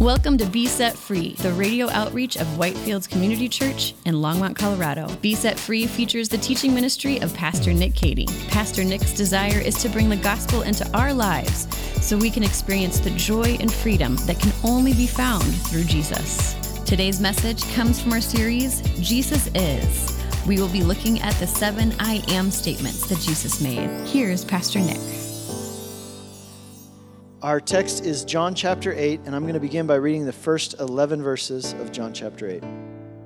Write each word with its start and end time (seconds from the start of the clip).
Welcome 0.00 0.36
to 0.38 0.44
Be 0.44 0.66
Set 0.66 0.94
Free, 0.94 1.32
the 1.36 1.54
radio 1.54 1.88
outreach 1.88 2.36
of 2.36 2.46
Whitefields 2.48 3.08
Community 3.08 3.48
Church 3.48 3.94
in 4.04 4.16
Longmont, 4.16 4.54
Colorado. 4.54 5.08
Be 5.22 5.34
Set 5.34 5.58
Free 5.58 5.86
features 5.86 6.28
the 6.28 6.36
teaching 6.36 6.74
ministry 6.74 7.18
of 7.22 7.32
Pastor 7.32 7.72
Nick 7.72 7.94
Cady. 7.94 8.26
Pastor 8.48 8.84
Nick's 8.84 9.14
desire 9.14 9.58
is 9.58 9.74
to 9.76 9.88
bring 9.88 10.10
the 10.10 10.16
gospel 10.16 10.60
into 10.60 10.86
our 10.94 11.14
lives 11.14 11.66
so 12.06 12.18
we 12.18 12.30
can 12.30 12.42
experience 12.42 13.00
the 13.00 13.10
joy 13.12 13.56
and 13.58 13.72
freedom 13.72 14.16
that 14.26 14.38
can 14.38 14.52
only 14.64 14.92
be 14.92 15.06
found 15.06 15.44
through 15.62 15.84
Jesus. 15.84 16.52
Today's 16.84 17.18
message 17.18 17.62
comes 17.72 17.98
from 17.98 18.12
our 18.12 18.20
series, 18.20 18.82
Jesus 19.00 19.48
Is. 19.54 20.22
We 20.46 20.60
will 20.60 20.68
be 20.68 20.82
looking 20.82 21.22
at 21.22 21.32
the 21.36 21.46
seven 21.46 21.94
I 21.98 22.22
am 22.28 22.50
statements 22.50 23.08
that 23.08 23.18
Jesus 23.20 23.62
made. 23.62 23.88
Here's 24.06 24.44
Pastor 24.44 24.78
Nick. 24.78 25.00
Our 27.46 27.60
text 27.60 28.04
is 28.04 28.24
John 28.24 28.56
chapter 28.56 28.92
8, 28.92 29.20
and 29.24 29.32
I'm 29.32 29.42
going 29.42 29.54
to 29.54 29.60
begin 29.60 29.86
by 29.86 29.94
reading 29.94 30.26
the 30.26 30.32
first 30.32 30.80
11 30.80 31.22
verses 31.22 31.74
of 31.74 31.92
John 31.92 32.12
chapter 32.12 32.48
8. 32.48 32.60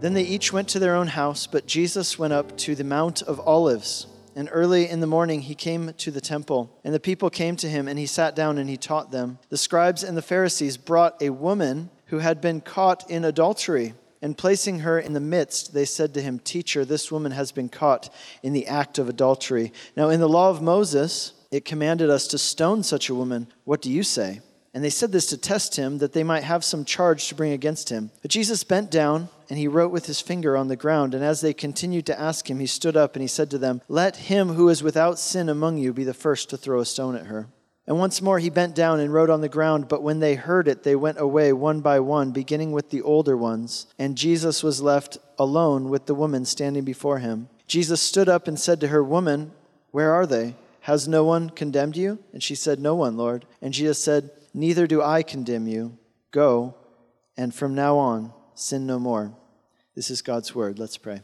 Then 0.01 0.13
they 0.13 0.25
each 0.25 0.53
went 0.53 0.69
to 0.69 0.79
their 0.79 0.95
own 0.95 1.07
house, 1.07 1.47
but 1.47 1.65
Jesus 1.67 2.19
went 2.19 2.35
up 2.35 2.55
to 2.59 2.75
the 2.75 2.85
Mount 2.85 3.23
of 3.23 3.41
Olives. 3.41 4.09
And 4.37 4.51
early 4.53 4.87
in 4.91 5.01
the 5.01 5.07
morning 5.07 5.41
he 5.41 5.55
came 5.55 5.95
to 5.95 6.11
the 6.11 6.21
temple, 6.21 6.71
and 6.85 6.93
the 6.93 7.01
people 7.01 7.31
came 7.31 7.57
to 7.57 7.67
him, 7.67 7.89
and 7.89 7.99
he 7.99 8.05
sat 8.05 8.37
down 8.37 8.59
and 8.59 8.69
he 8.69 8.77
taught 8.77 9.11
them. 9.11 9.39
The 9.49 9.57
scribes 9.57 10.05
and 10.05 10.19
the 10.19 10.21
Pharisees 10.21 10.77
brought 10.77 11.23
a 11.23 11.31
woman 11.31 11.89
who 12.09 12.19
had 12.19 12.43
been 12.43 12.61
caught 12.61 13.11
in 13.11 13.25
adultery. 13.25 13.95
And 14.21 14.37
placing 14.37 14.81
her 14.81 14.99
in 14.99 15.15
the 15.15 15.21
midst, 15.21 15.73
they 15.73 15.87
said 15.87 16.13
to 16.13 16.21
him, 16.21 16.41
Teacher, 16.41 16.85
this 16.85 17.11
woman 17.11 17.33
has 17.33 17.53
been 17.53 17.71
caught 17.71 18.13
in 18.43 18.53
the 18.53 18.67
act 18.67 18.99
of 18.99 19.09
adultery. 19.09 19.73
Now, 19.97 20.11
in 20.11 20.21
the 20.21 20.29
law 20.29 20.51
of 20.51 20.61
Moses, 20.61 21.33
it 21.51 21.65
commanded 21.65 22.11
us 22.11 22.27
to 22.29 22.39
stone 22.39 22.83
such 22.83 23.09
a 23.09 23.15
woman. 23.15 23.49
What 23.65 23.83
do 23.83 23.91
you 23.91 24.03
say? 24.03 24.41
And 24.73 24.85
they 24.85 24.91
said 24.91 25.11
this 25.11 25.27
to 25.27 25.37
test 25.37 25.77
him, 25.77 25.99
that 25.99 26.13
they 26.13 26.23
might 26.23 26.45
have 26.45 26.65
some 26.65 26.85
charge 26.85 27.27
to 27.29 27.35
bring 27.35 27.53
against 27.53 27.89
him. 27.89 28.13
But 28.23 28.31
Jesus 28.31 28.63
bent 28.63 28.91
down, 28.91 29.29
and 29.49 29.59
he 29.59 29.67
wrote 29.67 29.91
with 29.91 30.07
his 30.07 30.21
finger 30.21 30.57
on 30.57 30.69
the 30.69 30.77
ground. 30.77 31.13
And 31.13 31.25
as 31.25 31.41
they 31.41 31.53
continued 31.53 32.07
to 32.07 32.19
ask 32.19 32.49
him, 32.49 32.61
he 32.61 32.67
stood 32.67 32.97
up 32.97 33.17
and 33.17 33.21
he 33.21 33.27
said 33.27 33.51
to 33.51 33.59
them, 33.59 33.83
Let 33.89 34.15
him 34.17 34.51
who 34.51 34.69
is 34.69 34.83
without 34.83 35.19
sin 35.19 35.49
among 35.49 35.79
you 35.79 35.93
be 35.93 36.05
the 36.05 36.15
first 36.15 36.51
to 36.51 36.57
throw 36.57 36.79
a 36.79 36.85
stone 36.85 37.17
at 37.17 37.27
her. 37.27 37.49
And 37.85 37.99
once 37.99 38.23
more 38.23 38.39
he 38.39 38.51
bent 38.51 38.77
down 38.77 39.01
and 39.01 39.13
wrote 39.13 39.31
on 39.31 39.41
the 39.41 39.49
ground. 39.49 39.89
But 39.89 40.05
when 40.05 40.21
they 40.21 40.37
heard 40.37 40.69
it, 40.69 40.85
they 40.85 40.95
went 40.95 41.19
away 41.19 41.53
one 41.53 41.81
by 41.81 41.99
one, 41.99 42.31
beginning 42.31 42.71
with 42.71 42.91
the 42.91 43.03
older 43.03 43.37
ones. 43.37 43.89
And 43.99 44.17
Jesus 44.17 44.63
was 44.63 44.81
left 44.81 45.19
alone 45.37 45.89
with 45.89 46.07
the 46.07 46.15
woman 46.15 46.45
standing 46.45 46.85
before 46.85 47.19
him. 47.19 47.49
Jesus 47.67 48.01
stood 48.01 48.29
up 48.29 48.47
and 48.47 48.61
said 48.61 48.81
to 48.81 48.89
her, 48.89 49.03
Woman, 49.03 49.51
where 49.91 50.13
are 50.13 50.27
they? 50.27 50.55
Has 50.81 51.07
no 51.07 51.25
one 51.25 51.51
condemned 51.51 51.97
you? 51.97 52.19
And 52.33 52.43
she 52.43 52.55
said, 52.55 52.79
No 52.79 52.95
one, 52.95 53.17
Lord. 53.17 53.47
And 53.61 53.75
Jesus 53.75 54.03
said, 54.03 54.31
Neither 54.55 54.87
do 54.87 55.03
I 55.03 55.23
condemn 55.23 55.67
you. 55.67 55.99
Go, 56.31 56.75
and 57.37 57.55
from 57.55 57.75
now 57.75 57.97
on, 57.97 58.33
sin 58.55 58.87
no 58.87 58.99
more. 58.99 59.35
This 59.95 60.11
is 60.11 60.23
God's 60.23 60.55
word. 60.55 60.79
Let's 60.79 60.97
pray. 60.97 61.23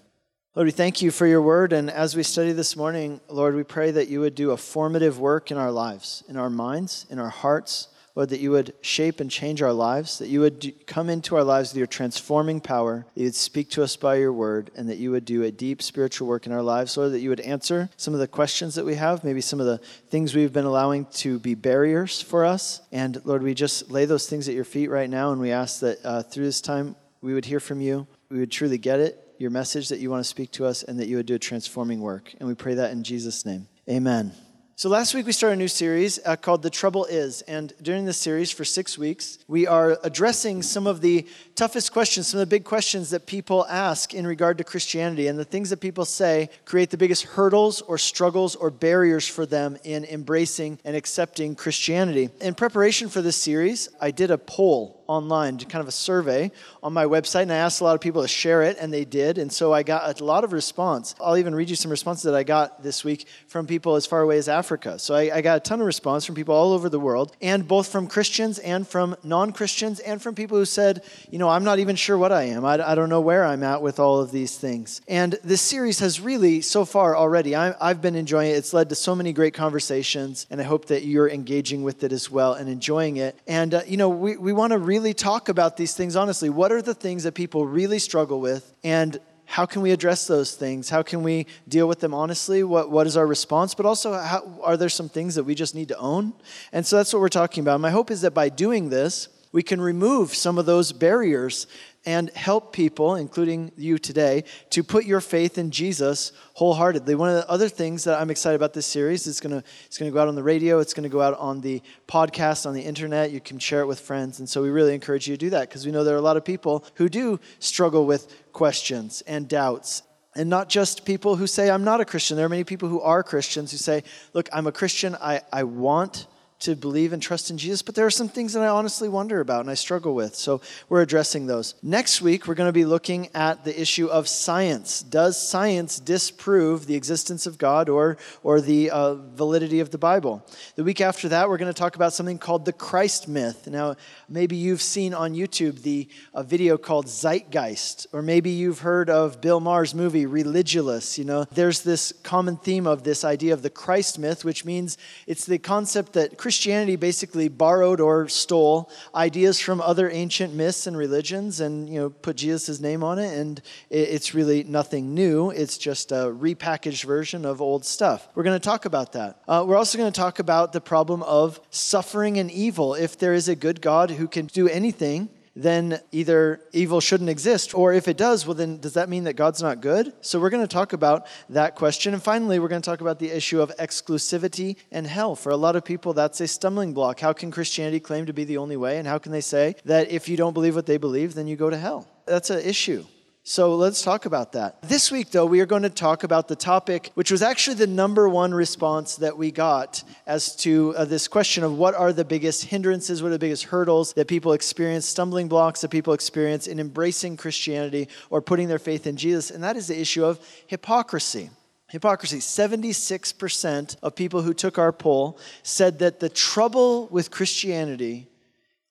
Lord, 0.55 0.67
we 0.67 0.73
thank 0.73 1.03
you 1.03 1.11
for 1.11 1.27
your 1.27 1.43
word. 1.43 1.73
And 1.73 1.91
as 1.91 2.17
we 2.17 2.23
study 2.23 2.53
this 2.53 2.77
morning, 2.77 3.21
Lord, 3.29 3.55
we 3.55 3.63
pray 3.63 3.91
that 3.91 4.09
you 4.09 4.21
would 4.21 4.35
do 4.35 4.53
a 4.53 4.57
formative 4.57 5.19
work 5.19 5.51
in 5.51 5.59
our 5.59 5.71
lives, 5.71 6.25
in 6.29 6.37
our 6.37 6.49
minds, 6.49 7.07
in 7.11 7.19
our 7.19 7.29
hearts. 7.29 7.89
Lord, 8.17 8.31
that 8.31 8.41
you 8.41 8.51
would 8.51 8.73
shape 8.81 9.21
and 9.21 9.31
change 9.31 9.61
our 9.61 9.75
lives, 9.75 10.19
that 10.19 10.29
you 10.29 10.41
would 10.41 10.87
come 10.87 11.11
into 11.11 11.37
our 11.37 11.45
lives 11.45 11.71
with 11.71 11.77
your 11.77 11.87
transforming 11.87 12.63
power, 12.63 13.05
that 13.15 13.21
you 13.21 13.27
would 13.27 13.35
speak 13.35 13.69
to 13.73 13.83
us 13.83 13.95
by 13.95 14.17
your 14.17 14.33
word, 14.33 14.71
and 14.75 14.89
that 14.89 14.97
you 14.97 15.11
would 15.11 15.27
do 15.27 15.43
a 15.43 15.51
deep 15.51 15.83
spiritual 15.83 16.27
work 16.27 16.47
in 16.47 16.53
our 16.53 16.63
lives, 16.63 16.97
Lord, 16.97 17.13
that 17.13 17.21
you 17.21 17.29
would 17.29 17.41
answer 17.41 17.91
some 17.99 18.15
of 18.15 18.21
the 18.21 18.27
questions 18.27 18.75
that 18.75 18.87
we 18.87 18.95
have, 18.95 19.23
maybe 19.23 19.43
some 19.43 19.61
of 19.61 19.67
the 19.67 19.79
things 20.09 20.35
we've 20.35 20.53
been 20.53 20.65
allowing 20.65 21.05
to 21.17 21.39
be 21.39 21.55
barriers 21.55 22.23
for 22.23 22.47
us. 22.47 22.81
And 22.91 23.21
Lord, 23.27 23.43
we 23.43 23.53
just 23.53 23.91
lay 23.91 24.07
those 24.07 24.27
things 24.27 24.49
at 24.49 24.55
your 24.55 24.65
feet 24.65 24.89
right 24.89 25.11
now, 25.11 25.31
and 25.31 25.41
we 25.41 25.51
ask 25.51 25.81
that 25.81 25.99
uh, 26.03 26.23
through 26.23 26.45
this 26.45 26.63
time 26.63 26.97
we 27.21 27.35
would 27.35 27.45
hear 27.45 27.61
from 27.61 27.83
you, 27.83 28.07
we 28.31 28.39
would 28.39 28.51
truly 28.51 28.79
get 28.79 28.99
it, 28.99 29.23
your 29.37 29.51
message 29.51 29.91
that 29.91 29.99
you 29.99 30.11
want 30.11 30.21
to 30.21 30.29
speak 30.29 30.51
to 30.53 30.65
us, 30.65 30.83
and 30.83 30.99
that 30.99 31.07
you 31.07 31.17
would 31.17 31.27
do 31.27 31.35
a 31.35 31.39
transforming 31.39 32.01
work. 32.01 32.35
And 32.41 32.49
we 32.49 32.55
pray 32.55 32.73
that 32.75 32.93
in 32.93 33.05
Jesus' 33.05 33.45
name. 33.45 33.69
Amen. 33.91 34.33
So, 34.79 34.91
last 34.91 35.15
week 35.15 35.25
we 35.25 35.33
started 35.33 35.55
a 35.55 35.57
new 35.57 35.69
series 35.69 36.21
uh, 36.27 36.37
called 36.37 36.61
The 36.61 36.69
Trouble 36.69 37.07
Is. 37.07 37.41
And 37.41 37.73
during 37.81 38.05
this 38.05 38.19
series 38.19 38.53
for 38.53 38.63
six 38.63 38.99
weeks, 38.99 39.39
we 39.49 39.67
are 39.67 39.99
addressing 40.05 40.63
some 40.63 40.87
of 40.87 41.01
the 41.01 41.27
toughest 41.55 41.95
questions, 41.95 42.27
some 42.27 42.41
of 42.41 42.47
the 42.47 42.55
big 42.55 42.65
questions 42.65 43.09
that 43.09 43.25
people 43.25 43.65
ask 43.71 44.13
in 44.13 44.27
regard 44.27 44.59
to 44.59 44.65
Christianity. 44.65 45.29
And 45.29 45.39
the 45.39 45.47
things 45.47 45.71
that 45.71 45.79
people 45.79 46.05
say 46.05 46.51
create 46.67 46.91
the 46.91 46.99
biggest 46.99 47.23
hurdles 47.23 47.81
or 47.81 47.97
struggles 47.97 48.55
or 48.55 48.71
barriers 48.71 49.27
for 49.27 49.47
them 49.47 49.79
in 49.83 50.05
embracing 50.05 50.79
and 50.85 50.95
accepting 50.95 51.55
Christianity. 51.55 52.29
In 52.43 52.53
preparation 52.53 53.09
for 53.09 53.23
this 53.23 53.39
series, 53.39 53.89
I 53.99 54.11
did 54.11 54.31
a 54.31 54.37
poll 54.37 54.96
online, 55.07 55.59
kind 55.59 55.83
of 55.83 55.89
a 55.89 55.93
survey 55.93 56.51
on 56.83 56.93
my 56.93 57.05
website, 57.05 57.43
and 57.43 57.53
I 57.53 57.57
asked 57.57 57.81
a 57.81 57.85
lot 57.85 57.95
of 57.95 58.01
people 58.01 58.23
to 58.23 58.29
share 58.29 58.63
it, 58.63 58.77
and 58.81 58.93
they 58.93 59.05
did. 59.05 59.39
And 59.39 59.53
so 59.53 59.73
I 59.73 59.83
got 59.83 60.21
a 60.21 60.25
lot 60.25 60.45
of 60.45 60.53
response. 60.53 61.15
I'll 61.21 61.37
even 61.37 61.55
read 61.55 61.71
you 61.71 61.77
some 61.77 61.91
responses 61.91 62.25
that 62.25 62.35
I 62.35 62.43
got 62.43 62.83
this 62.83 63.05
week 63.05 63.27
from 63.47 63.67
people 63.67 63.97
as 63.97 64.07
far 64.07 64.21
away 64.21 64.39
as 64.39 64.49
Africa. 64.49 64.99
So 64.99 65.15
I, 65.15 65.37
I 65.37 65.41
got 65.41 65.57
a 65.57 65.61
ton 65.61 65.81
of 65.81 65.87
response 65.87 66.25
from 66.25 66.35
people 66.35 66.55
all 66.55 66.73
over 66.73 66.89
the 66.89 67.01
world, 67.01 67.37
and 67.41 67.67
both 67.67 67.89
from 67.89 68.07
Christians 68.07 68.59
and 68.59 68.87
from 68.87 69.17
non 69.23 69.53
Christians, 69.53 70.01
and 70.01 70.21
from 70.21 70.35
people 70.35 70.59
who 70.59 70.65
said, 70.65 71.03
you 71.31 71.39
know, 71.39 71.49
I'm 71.49 71.65
not 71.65 71.79
even 71.79 71.97
sure 71.97 72.19
what 72.19 72.33
I 72.33 72.45
am. 72.45 72.65
I, 72.65 72.75
I 72.91 72.95
don't 72.95 73.09
know 73.09 73.21
where 73.21 73.45
I'm 73.45 73.63
at 73.63 73.83
with 73.83 74.01
all 74.01 74.21
of 74.21 74.31
these 74.33 74.57
things. 74.57 75.01
And 75.09 75.39
this 75.45 75.61
series 75.61 76.01
has 76.01 76.21
really, 76.21 76.61
so 76.61 76.85
far 76.85 77.17
already, 77.17 77.55
I, 77.55 77.75
I've 77.81 78.01
been 78.01 78.17
enjoying 78.17 78.51
it. 78.51 78.55
It's 78.55 78.73
led 78.73 78.89
to 78.89 78.95
so 78.95 79.15
many 79.15 79.33
great 79.33 79.55
conversations, 79.55 80.47
and 80.51 80.61
I 80.61 80.65
hope 80.65 80.87
that 80.87 81.05
you're 81.05 81.29
engaging 81.29 81.83
with 81.83 82.05
it 82.05 82.13
as 82.13 82.31
well 82.31 82.55
and 82.55 82.69
enjoying 82.69 83.17
it. 83.17 83.39
And, 83.47 83.75
uh, 83.75 83.83
you 83.87 83.97
know, 83.97 84.09
we, 84.09 84.37
we 84.37 84.53
want 84.53 84.73
to 84.73 84.79
really 84.79 84.96
really 84.97 85.13
talk 85.13 85.51
about 85.51 85.77
these 85.77 85.95
things 85.95 86.17
honestly. 86.17 86.49
What 86.49 86.73
are 86.73 86.81
the 86.81 86.95
things 86.95 87.25
that 87.25 87.33
people 87.33 87.67
really 87.67 87.99
struggle 87.99 88.41
with? 88.41 88.73
And 88.83 89.21
how 89.45 89.67
can 89.67 89.83
we 89.83 89.91
address 89.93 90.27
those 90.27 90.55
things? 90.55 90.89
How 90.89 91.03
can 91.03 91.23
we 91.23 91.47
deal 91.69 91.87
with 91.87 92.01
them 92.01 92.15
honestly? 92.15 92.65
What, 92.65 92.91
what 92.91 93.07
is 93.07 93.15
our 93.17 93.27
response? 93.27 93.75
But 93.75 93.85
also, 93.85 94.15
how, 94.15 94.59
are 94.63 94.77
there 94.79 94.89
some 94.89 95.11
things 95.11 95.35
that 95.35 95.45
we 95.45 95.55
just 95.55 95.75
need 95.75 95.89
to 95.89 95.99
own? 95.99 96.33
And 96.73 96.85
so 96.87 96.97
that's 96.97 97.13
what 97.13 97.21
we're 97.21 97.29
talking 97.29 97.63
about. 97.63 97.79
My 97.81 97.91
hope 97.91 98.11
is 98.11 98.23
that 98.23 98.33
by 98.33 98.49
doing 98.49 98.89
this, 98.89 99.29
we 99.53 99.63
can 99.63 99.81
remove 99.81 100.35
some 100.35 100.57
of 100.59 100.65
those 100.65 100.93
barriers 100.93 101.67
and 102.07 102.31
help 102.31 102.73
people, 102.73 103.17
including 103.17 103.73
you 103.77 103.99
today, 103.99 104.45
to 104.71 104.85
put 104.85 105.05
your 105.05 105.21
faith 105.21 105.59
in 105.59 105.73
Jesus 105.73 106.31
wholeheartedly. 106.55 107.17
One 107.17 107.29
of 107.29 107.35
the 107.35 107.51
other 107.51 107.69
things 107.69 108.05
that 108.05 108.21
I'm 108.21 108.31
excited 108.31 108.55
about 108.55 108.73
this 108.73 108.87
series 108.87 109.27
is 109.27 109.41
to 109.41 109.63
it's 109.87 109.99
going 109.99 110.11
to 110.11 110.15
go 110.15 110.23
out 110.23 110.29
on 110.29 110.37
the 110.37 110.43
radio, 110.43 110.79
it's 110.79 110.95
going 110.95 111.03
to 111.03 111.09
go 111.09 111.21
out 111.21 111.37
on 111.39 111.61
the 111.61 111.83
podcast, 112.07 112.65
on 112.65 112.75
the 112.75 112.83
internet. 112.83 113.33
You 113.33 113.41
can 113.41 113.59
share 113.59 113.81
it 113.81 113.87
with 113.87 113.99
friends, 113.99 114.39
and 114.39 114.49
so 114.49 114.63
we 114.63 114.71
really 114.71 114.95
encourage 114.95 115.29
you 115.29 115.37
to 115.37 115.39
do 115.39 115.51
that 115.51 115.69
because 115.69 115.85
we 115.85 115.91
know 115.91 116.05
there 116.05 116.15
are 116.15 116.19
a 116.19 116.23
lot 116.23 116.37
of 116.37 116.45
people 116.45 116.85
who 116.95 117.09
do 117.09 117.41
struggle 117.59 118.07
with 118.07 118.33
questions 118.53 119.23
and 119.27 119.49
doubts 119.49 120.03
and 120.37 120.51
not 120.51 120.69
just 120.69 121.07
people 121.07 121.37
who 121.37 121.47
say, 121.47 121.71
I'm 121.71 121.83
not 121.83 122.01
a 122.01 122.05
Christian. 122.05 122.37
There 122.37 122.45
are 122.45 122.51
many 122.51 122.65
people 122.65 122.91
who 122.91 123.01
are 123.01 123.23
Christians 123.23 123.71
who 123.71 123.79
say, 123.79 124.05
Look, 124.35 124.49
I'm 124.53 124.67
a 124.67 124.73
Christian. 124.73 125.17
I, 125.17 125.41
I 125.51 125.65
want 125.65 126.27
to 126.61 126.75
believe 126.75 127.13
and 127.13 127.23
trust 127.23 127.51
in 127.51 127.59
Jesus, 127.59 127.83
but 127.83 127.95
there 127.95 128.07
are 128.07 128.11
some 128.11 128.29
things 128.29 128.55
that 128.55 128.63
I 128.63 128.69
honestly 128.69 129.09
wonder 129.09 129.41
about 129.41 129.61
and 129.61 129.71
I 129.71 129.75
struggle 129.75 130.15
with. 130.15 130.35
So 130.35 130.61
we're 130.89 131.03
addressing 131.03 131.47
those. 131.47 131.75
Next 131.83 132.23
week, 132.23 132.47
we're 132.47 132.55
going 132.55 132.69
to 132.69 132.73
be 132.73 132.87
looking 132.87 133.29
at 133.35 133.65
the 133.65 133.79
issue 133.79 134.07
of 134.07 134.27
science. 134.27 135.03
Does 135.03 135.37
science 135.37 136.01
disprove 136.01 136.87
the 136.87 136.95
existence 136.95 137.47
of 137.47 137.59
God 137.59 137.89
or, 137.89 138.17
or 138.43 138.61
the 138.61 138.91
uh, 138.91 139.15
validity 139.15 139.81
of 139.81 139.91
the 139.91 139.99
Bible? 139.99 140.47
The 140.77 140.85
week 140.85 141.01
after 141.01 141.29
that, 141.29 141.49
we're 141.49 141.59
going 141.59 141.73
to 141.73 141.79
talk 141.79 141.97
about 141.97 142.13
something 142.13 142.39
called 142.39 142.65
the 142.65 142.73
Christ 142.73 143.29
myth. 143.29 143.67
Now, 143.67 143.97
maybe 144.29 144.57
you've 144.57 144.83
seen 144.83 145.13
on 145.13 145.35
YouTube 145.35 145.83
the 145.83 146.09
a 146.33 146.43
video 146.43 146.79
called 146.79 147.07
Zeitgeist, 147.07 148.07
or 148.13 148.23
maybe 148.23 148.51
you've 148.51 148.81
heard 148.81 149.11
of 149.11 149.41
Bill 149.41 149.61
Maher's 149.61 149.95
movie 149.95 150.27
Religulous. 150.27 151.19
You 151.19 151.25
know, 151.25 151.45
there's 151.45 151.83
this 151.83 152.13
common 152.23 152.57
theme 152.57 152.87
of 152.87 153.03
this 153.03 153.25
idea 153.25 153.53
of 153.53 153.63
the 153.63 153.71
Christ 153.71 154.19
myth, 154.19 154.45
which 154.45 154.65
means 154.65 154.97
it's 155.27 155.45
the 155.45 155.59
concept 155.59 156.15
that 156.15 156.39
Christianity 156.47 156.95
basically 156.95 157.49
borrowed 157.49 157.99
or 157.99 158.29
stole 158.29 158.89
ideas 159.17 159.59
from 159.59 159.81
other 159.81 160.09
ancient 160.09 160.55
myths 160.55 160.87
and 160.87 160.97
religions 160.97 161.59
and 161.59 161.89
you 161.89 161.99
know 161.99 162.09
put 162.09 162.37
Jesus' 162.37 162.79
name 162.79 163.03
on 163.03 163.19
it 163.19 163.37
and 163.37 163.61
it's 163.91 164.33
really 164.33 164.63
nothing 164.63 165.13
new. 165.13 165.51
It's 165.51 165.77
just 165.77 166.13
a 166.13 166.31
repackaged 166.31 167.03
version 167.03 167.45
of 167.45 167.61
old 167.61 167.85
stuff. 167.85 168.29
We're 168.37 168.45
going 168.45 168.61
to 168.61 168.65
talk 168.65 168.85
about 168.85 169.15
that. 169.15 169.43
Uh, 169.49 169.65
we're 169.67 169.77
also 169.77 169.99
going 169.99 170.13
to 170.13 170.17
talk 170.17 170.39
about 170.39 170.73
the 170.73 170.81
problem 170.81 171.25
of 171.25 171.59
suffering 171.71 172.39
and 172.39 172.49
evil. 172.49 172.95
If 172.95 173.19
there 173.19 173.35
is 173.35 173.49
a 173.49 173.57
good 173.57 173.81
God 173.81 174.13
who 174.13 174.29
can 174.29 174.47
do 174.47 174.69
anything, 174.69 175.29
then 175.57 175.99
either 176.13 176.61
evil 176.73 177.01
shouldn't 177.01 177.31
exist, 177.31 177.75
or 177.75 177.95
if 177.95 178.09
it 178.09 178.19
does, 178.19 178.47
well, 178.47 178.55
then 178.55 178.79
does 178.79 178.93
that 178.93 179.09
mean 179.09 179.25
that 179.25 179.35
God's 179.35 179.63
not 179.63 179.81
good? 179.81 180.13
So 180.21 180.39
we're 180.39 180.51
going 180.51 180.63
to 180.63 180.69
talk 180.69 180.93
about 180.93 181.27
that 181.49 181.75
question. 181.75 182.13
And 182.13 182.23
finally, 182.23 182.59
we're 182.59 182.69
going 182.69 182.83
to 182.83 182.89
talk 182.89 183.01
about 183.01 183.19
the 183.19 183.31
issue 183.31 183.63
of 183.63 183.75
exclusivity 183.79 184.77
and 184.93 185.07
hell. 185.07 185.35
For 185.35 185.51
a 185.51 185.57
lot 185.57 185.75
of 185.75 185.85
people, 185.85 186.13
that's 186.13 186.41
a 186.43 186.47
stumbling 186.47 186.93
block. 186.93 187.21
How 187.21 187.33
can 187.33 187.51
Christianity 187.51 188.01
claim 188.01 188.27
to 188.27 188.35
be 188.35 188.45
the 188.45 188.59
only 188.59 188.77
way? 188.77 188.99
And 188.99 189.09
how 189.09 189.17
can 189.17 189.33
they 189.33 189.41
say 189.41 189.77
that 189.87 190.11
if 190.11 190.29
you 190.29 190.37
don't 190.37 190.53
believe 190.53 190.77
what 190.77 190.87
they 190.87 190.99
believe, 190.99 191.33
then 191.33 191.47
you 191.47 191.57
go 191.57 191.71
to 191.71 191.79
hell? 191.79 192.07
That's 192.27 192.51
an 192.51 192.61
issue. 192.61 193.07
So 193.49 193.77
let's 193.77 194.03
talk 194.03 194.27
about 194.27 194.55
that. 194.55 194.83
This 194.83 195.13
week, 195.13 195.31
though, 195.31 195.47
we 195.47 195.61
are 195.61 195.67
going 195.67 195.85
to 195.85 195.89
talk 195.89 196.25
about 196.25 196.49
the 196.49 196.57
topic, 196.57 197.13
which 197.15 197.31
was 197.31 197.43
actually 197.43 197.77
the 197.77 197.87
number 197.87 198.29
one 198.29 198.53
response 198.53 199.15
that 199.19 199.39
we 199.39 199.53
got 199.53 200.03
as 200.27 200.57
to 200.57 200.93
uh, 200.97 201.05
this 201.05 201.29
question 201.29 201.63
of 201.63 201.79
what 201.79 201.95
are 201.95 202.13
the 202.13 202.25
biggest 202.25 202.65
hindrances, 202.65 203.23
what 203.23 203.29
are 203.29 203.35
the 203.35 203.39
biggest 203.39 203.63
hurdles 203.63 204.15
that 204.15 204.27
people 204.27 204.53
experience, 204.53 205.07
stumbling 205.07 205.47
blocks 205.47 205.83
that 205.83 205.93
people 205.93 206.13
experience 206.13 206.67
in 206.67 206.81
embracing 206.81 207.37
Christianity 207.37 208.09
or 208.31 208.43
putting 208.43 208.67
their 208.67 208.81
faith 208.81 209.07
in 209.07 209.17
Jesus. 209.17 209.53
And 209.53 209.63
that 209.63 209.77
is 209.77 209.87
the 209.87 210.01
issue 210.01 210.25
of 210.25 210.41
hypocrisy. 210.67 211.51
Hypocrisy. 211.87 212.39
76% 212.39 213.97
of 214.03 214.17
people 214.17 214.43
who 214.43 214.55
took 214.55 214.77
our 214.77 214.93
poll 214.93 215.39
said 215.63 216.01
that 216.01 216.19
the 216.19 216.29
trouble 216.29 217.07
with 217.13 217.31
Christianity 217.31 218.27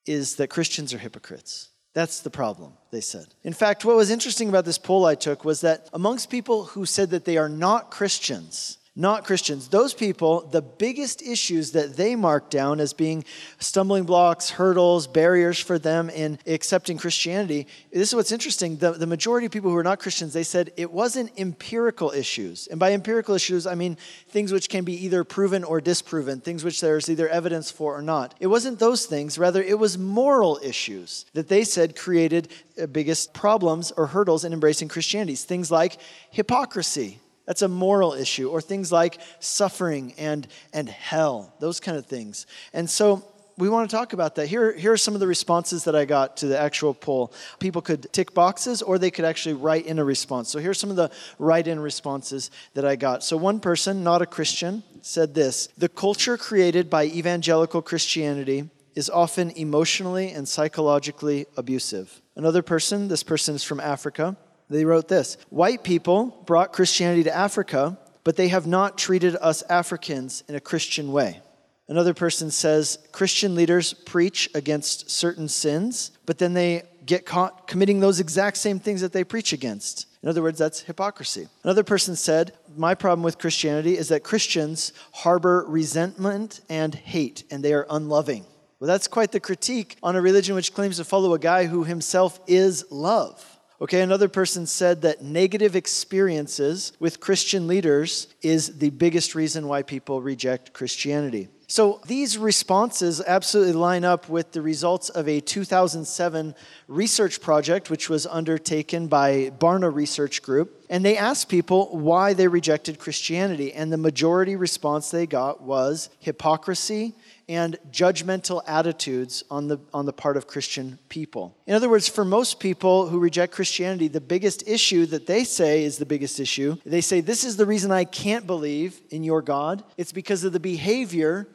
is 0.05 0.37
that 0.37 0.47
Christians 0.49 0.93
are 0.93 0.99
hypocrites. 0.99 1.71
That's 1.95 2.19
the 2.19 2.29
problem, 2.29 2.73
they 2.91 2.99
said. 2.99 3.27
In 3.45 3.53
fact, 3.53 3.85
what 3.85 3.95
was 3.95 4.11
interesting 4.11 4.49
about 4.49 4.65
this 4.65 4.77
poll 4.77 5.05
I 5.05 5.15
took 5.15 5.45
was 5.45 5.61
that 5.61 5.89
amongst 5.93 6.29
people 6.29 6.65
who 6.65 6.85
said 6.85 7.09
that 7.11 7.23
they 7.23 7.37
are 7.37 7.47
not 7.47 7.89
Christians, 7.89 8.77
not 8.97 9.25
Christians, 9.25 9.67
those 9.67 9.93
people, 9.93 10.47
the 10.51 10.61
biggest 10.61 11.21
issues 11.21 11.71
that 11.71 11.97
they 11.97 12.15
marked 12.15 12.49
down 12.49 12.79
as 12.79 12.93
being 12.93 13.25
stumbling 13.59 14.05
blocks, 14.05 14.51
hurdles, 14.51 15.05
barriers 15.05 15.59
for 15.59 15.77
them 15.77 16.09
in 16.09 16.39
accepting 16.47 16.97
Christianity, 16.97 17.67
this 17.91 18.09
is 18.09 18.15
what's 18.15 18.31
interesting. 18.31 18.77
The, 18.77 18.91
the 18.91 19.05
majority 19.05 19.47
of 19.47 19.51
people 19.51 19.69
who 19.69 19.75
are 19.75 19.83
not 19.83 19.99
Christians, 19.99 20.31
they 20.31 20.43
said 20.43 20.71
it 20.77 20.91
wasn't 20.91 21.37
empirical 21.37 22.11
issues. 22.11 22.67
And 22.67 22.79
by 22.79 22.93
empirical 22.93 23.35
issues, 23.35 23.67
I 23.67 23.75
mean 23.75 23.97
things 24.29 24.53
which 24.53 24.69
can 24.69 24.85
be 24.85 24.93
either 25.05 25.25
proven 25.25 25.65
or 25.65 25.81
disproven, 25.81 26.39
things 26.39 26.63
which 26.63 26.79
there's 26.79 27.09
either 27.09 27.27
evidence 27.27 27.69
for 27.69 27.97
or 27.97 28.01
not. 28.01 28.33
It 28.39 28.47
wasn't 28.47 28.79
those 28.79 29.05
things, 29.05 29.37
rather, 29.37 29.61
it 29.61 29.77
was 29.77 29.97
moral 29.97 30.57
issues 30.63 31.25
that 31.33 31.49
they 31.49 31.65
said 31.65 31.97
created 31.97 32.47
uh, 32.81 32.85
biggest 32.85 33.33
problems 33.33 33.91
or 33.91 34.07
hurdles 34.07 34.45
in 34.45 34.53
embracing 34.53 34.87
Christianity. 34.87 35.35
Things 35.35 35.69
like 35.69 35.97
hypocrisy 36.29 37.19
that's 37.45 37.61
a 37.61 37.67
moral 37.67 38.13
issue, 38.13 38.49
or 38.49 38.61
things 38.61 38.91
like 38.91 39.19
suffering 39.39 40.13
and, 40.17 40.47
and 40.73 40.89
hell, 40.89 41.53
those 41.59 41.79
kind 41.79 41.97
of 41.97 42.05
things. 42.05 42.47
And 42.73 42.89
so 42.89 43.23
we 43.57 43.69
want 43.69 43.89
to 43.89 43.95
talk 43.95 44.13
about 44.13 44.35
that. 44.35 44.47
Here, 44.47 44.73
here 44.73 44.91
are 44.91 44.97
some 44.97 45.13
of 45.13 45.19
the 45.19 45.27
responses 45.27 45.85
that 45.85 45.95
I 45.95 46.05
got 46.05 46.37
to 46.37 46.47
the 46.47 46.59
actual 46.59 46.93
poll. 46.93 47.31
People 47.59 47.81
could 47.81 48.11
tick 48.11 48.33
boxes 48.33 48.81
or 48.81 48.97
they 48.97 49.11
could 49.11 49.25
actually 49.25 49.55
write 49.55 49.85
in 49.85 49.99
a 49.99 50.03
response. 50.03 50.49
So 50.49 50.59
here's 50.59 50.79
some 50.79 50.89
of 50.89 50.95
the 50.95 51.09
write 51.39 51.67
in 51.67 51.79
responses 51.79 52.51
that 52.73 52.85
I 52.85 52.95
got. 52.95 53.23
So 53.23 53.37
one 53.37 53.59
person, 53.59 54.03
not 54.03 54.21
a 54.21 54.25
Christian, 54.25 54.83
said 55.01 55.33
this 55.33 55.67
The 55.77 55.89
culture 55.89 56.37
created 56.37 56.89
by 56.89 57.05
evangelical 57.05 57.81
Christianity 57.81 58.69
is 58.95 59.09
often 59.09 59.51
emotionally 59.51 60.31
and 60.31 60.47
psychologically 60.47 61.45
abusive. 61.57 62.21
Another 62.35 62.61
person, 62.61 63.07
this 63.07 63.23
person 63.23 63.55
is 63.55 63.63
from 63.63 63.79
Africa, 63.79 64.35
they 64.69 64.85
wrote 64.85 65.07
this 65.07 65.37
White 65.49 65.83
people 65.83 66.43
brought 66.45 66.73
Christianity 66.73 67.23
to 67.23 67.35
Africa, 67.35 67.97
but 68.23 68.35
they 68.35 68.47
have 68.49 68.67
not 68.67 68.97
treated 68.97 69.35
us 69.35 69.61
Africans 69.63 70.43
in 70.47 70.55
a 70.55 70.59
Christian 70.59 71.11
way. 71.11 71.41
Another 71.87 72.15
person 72.15 72.49
says 72.49 72.97
Christian 73.11 73.53
leaders 73.53 73.93
preach 73.93 74.49
against 74.55 75.11
certain 75.11 75.47
sins, 75.47 76.11
but 76.25 76.39
then 76.39 76.53
they 76.53 76.83
get 77.05 77.25
caught 77.25 77.67
committing 77.67 77.99
those 77.99 78.19
exact 78.19 78.57
same 78.57 78.79
things 78.79 79.01
that 79.01 79.13
they 79.13 79.23
preach 79.23 79.53
against. 79.53 80.07
In 80.23 80.29
other 80.29 80.41
words, 80.41 80.57
that's 80.57 80.81
hypocrisy. 80.81 81.47
Another 81.63 81.83
person 81.83 82.15
said, 82.15 82.53
My 82.75 82.95
problem 82.95 83.21
with 83.21 83.37
Christianity 83.37 83.95
is 83.95 84.09
that 84.09 84.23
Christians 84.23 84.91
harbor 85.13 85.63
resentment 85.67 86.61
and 86.67 86.95
hate, 86.95 87.43
and 87.51 87.63
they 87.63 87.73
are 87.73 87.85
unloving. 87.91 88.45
Well, 88.79 88.87
that's 88.87 89.07
quite 89.07 89.31
the 89.31 89.39
critique 89.39 89.97
on 90.01 90.15
a 90.15 90.21
religion 90.21 90.55
which 90.55 90.73
claims 90.73 90.97
to 90.97 91.03
follow 91.03 91.35
a 91.35 91.39
guy 91.39 91.65
who 91.65 91.83
himself 91.83 92.39
is 92.47 92.85
love. 92.89 93.54
Okay, 93.81 93.99
another 93.99 94.29
person 94.29 94.65
said 94.65 95.01
that 95.01 95.21
negative 95.21 95.75
experiences 95.75 96.93
with 96.97 97.19
Christian 97.19 97.67
leaders 97.67 98.27
is 98.41 98.77
the 98.77 98.89
biggest 98.89 99.35
reason 99.35 99.67
why 99.67 99.81
people 99.81 100.21
reject 100.21 100.71
Christianity. 100.71 101.49
So 101.67 101.99
these 102.05 102.37
responses 102.37 103.21
absolutely 103.25 103.73
line 103.73 104.05
up 104.05 104.29
with 104.29 104.51
the 104.53 104.61
results 104.61 105.09
of 105.09 105.27
a 105.27 105.41
2007 105.41 106.55
research 106.87 107.41
project, 107.41 107.89
which 107.89 108.07
was 108.07 108.25
undertaken 108.27 109.07
by 109.07 109.51
Barna 109.59 109.93
Research 109.93 110.41
Group. 110.41 110.85
And 110.89 111.03
they 111.03 111.17
asked 111.17 111.49
people 111.49 111.89
why 111.97 112.33
they 112.33 112.47
rejected 112.47 112.99
Christianity. 112.99 113.73
And 113.73 113.91
the 113.91 113.97
majority 113.97 114.55
response 114.55 115.09
they 115.09 115.25
got 115.25 115.61
was 115.61 116.09
hypocrisy 116.19 117.15
and 117.47 117.77
judgmental 117.91 118.61
attitudes 118.67 119.43
on 119.51 119.67
the, 119.67 119.79
on 119.93 120.05
the 120.05 120.13
part 120.13 120.37
of 120.37 120.47
Christian 120.47 120.97
people. 121.09 121.55
In 121.67 121.75
other 121.75 121.89
words, 121.89 122.07
for 122.07 122.25
most 122.25 122.59
people 122.59 123.07
who 123.07 123.19
reject 123.19 123.53
Christianity, 123.53 124.07
the 124.07 124.21
biggest 124.21 124.67
issue 124.67 125.05
that 125.07 125.27
they 125.27 125.43
say 125.43 125.83
is 125.83 125.97
the 125.97 126.05
biggest 126.05 126.39
issue, 126.39 126.77
they 126.85 127.01
say, 127.01 127.21
This 127.21 127.43
is 127.43 127.57
the 127.57 127.65
reason 127.65 127.91
I 127.91 128.03
can't 128.03 128.47
believe 128.47 128.99
in 129.11 129.23
your 129.23 129.41
God. 129.41 129.83
It's 129.97 130.11
because 130.11 130.43
of 130.43 130.53
the 130.53 130.59
behavior 130.59 131.47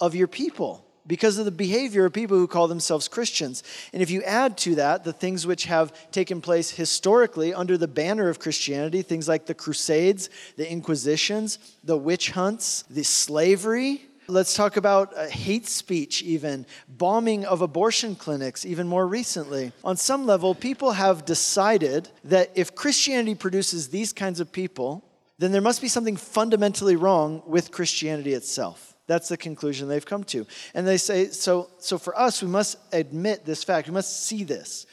of 0.00 0.14
your 0.14 0.28
people 0.28 0.86
because 1.06 1.38
of 1.38 1.44
the 1.44 1.50
behavior 1.50 2.04
of 2.04 2.12
people 2.12 2.36
who 2.36 2.46
call 2.46 2.68
themselves 2.68 3.08
Christians. 3.08 3.62
And 3.92 4.02
if 4.02 4.10
you 4.10 4.22
add 4.22 4.58
to 4.58 4.74
that 4.76 5.04
the 5.04 5.12
things 5.12 5.46
which 5.46 5.64
have 5.64 6.10
taken 6.10 6.40
place 6.40 6.70
historically 6.70 7.54
under 7.54 7.78
the 7.78 7.88
banner 7.88 8.28
of 8.28 8.38
Christianity, 8.38 9.02
things 9.02 9.28
like 9.28 9.46
the 9.46 9.54
Crusades, 9.54 10.30
the 10.56 10.70
Inquisitions, 10.70 11.58
the 11.84 11.96
witch 11.96 12.30
hunts, 12.30 12.84
the 12.90 13.04
slavery, 13.04 14.02
Let's 14.28 14.54
talk 14.54 14.76
about 14.76 15.16
uh, 15.16 15.28
hate 15.28 15.68
speech, 15.68 16.22
even 16.22 16.66
bombing 16.88 17.44
of 17.44 17.62
abortion 17.62 18.16
clinics, 18.16 18.66
even 18.66 18.88
more 18.88 19.06
recently. 19.06 19.72
On 19.84 19.96
some 19.96 20.26
level, 20.26 20.54
people 20.54 20.92
have 20.92 21.24
decided 21.24 22.08
that 22.24 22.50
if 22.56 22.74
Christianity 22.74 23.36
produces 23.36 23.88
these 23.88 24.12
kinds 24.12 24.40
of 24.40 24.50
people, 24.50 25.04
then 25.38 25.52
there 25.52 25.60
must 25.60 25.80
be 25.80 25.88
something 25.88 26.16
fundamentally 26.16 26.96
wrong 26.96 27.42
with 27.46 27.70
Christianity 27.70 28.34
itself. 28.34 28.94
That's 29.06 29.28
the 29.28 29.36
conclusion 29.36 29.86
they've 29.86 30.04
come 30.04 30.24
to. 30.24 30.44
And 30.74 30.86
they 30.86 30.96
say, 30.96 31.28
so, 31.28 31.70
so 31.78 31.96
for 31.96 32.18
us, 32.18 32.42
we 32.42 32.48
must 32.48 32.78
admit 32.92 33.44
this 33.44 33.62
fact, 33.62 33.86
we 33.86 33.94
must 33.94 34.24
see 34.24 34.42
this, 34.42 34.86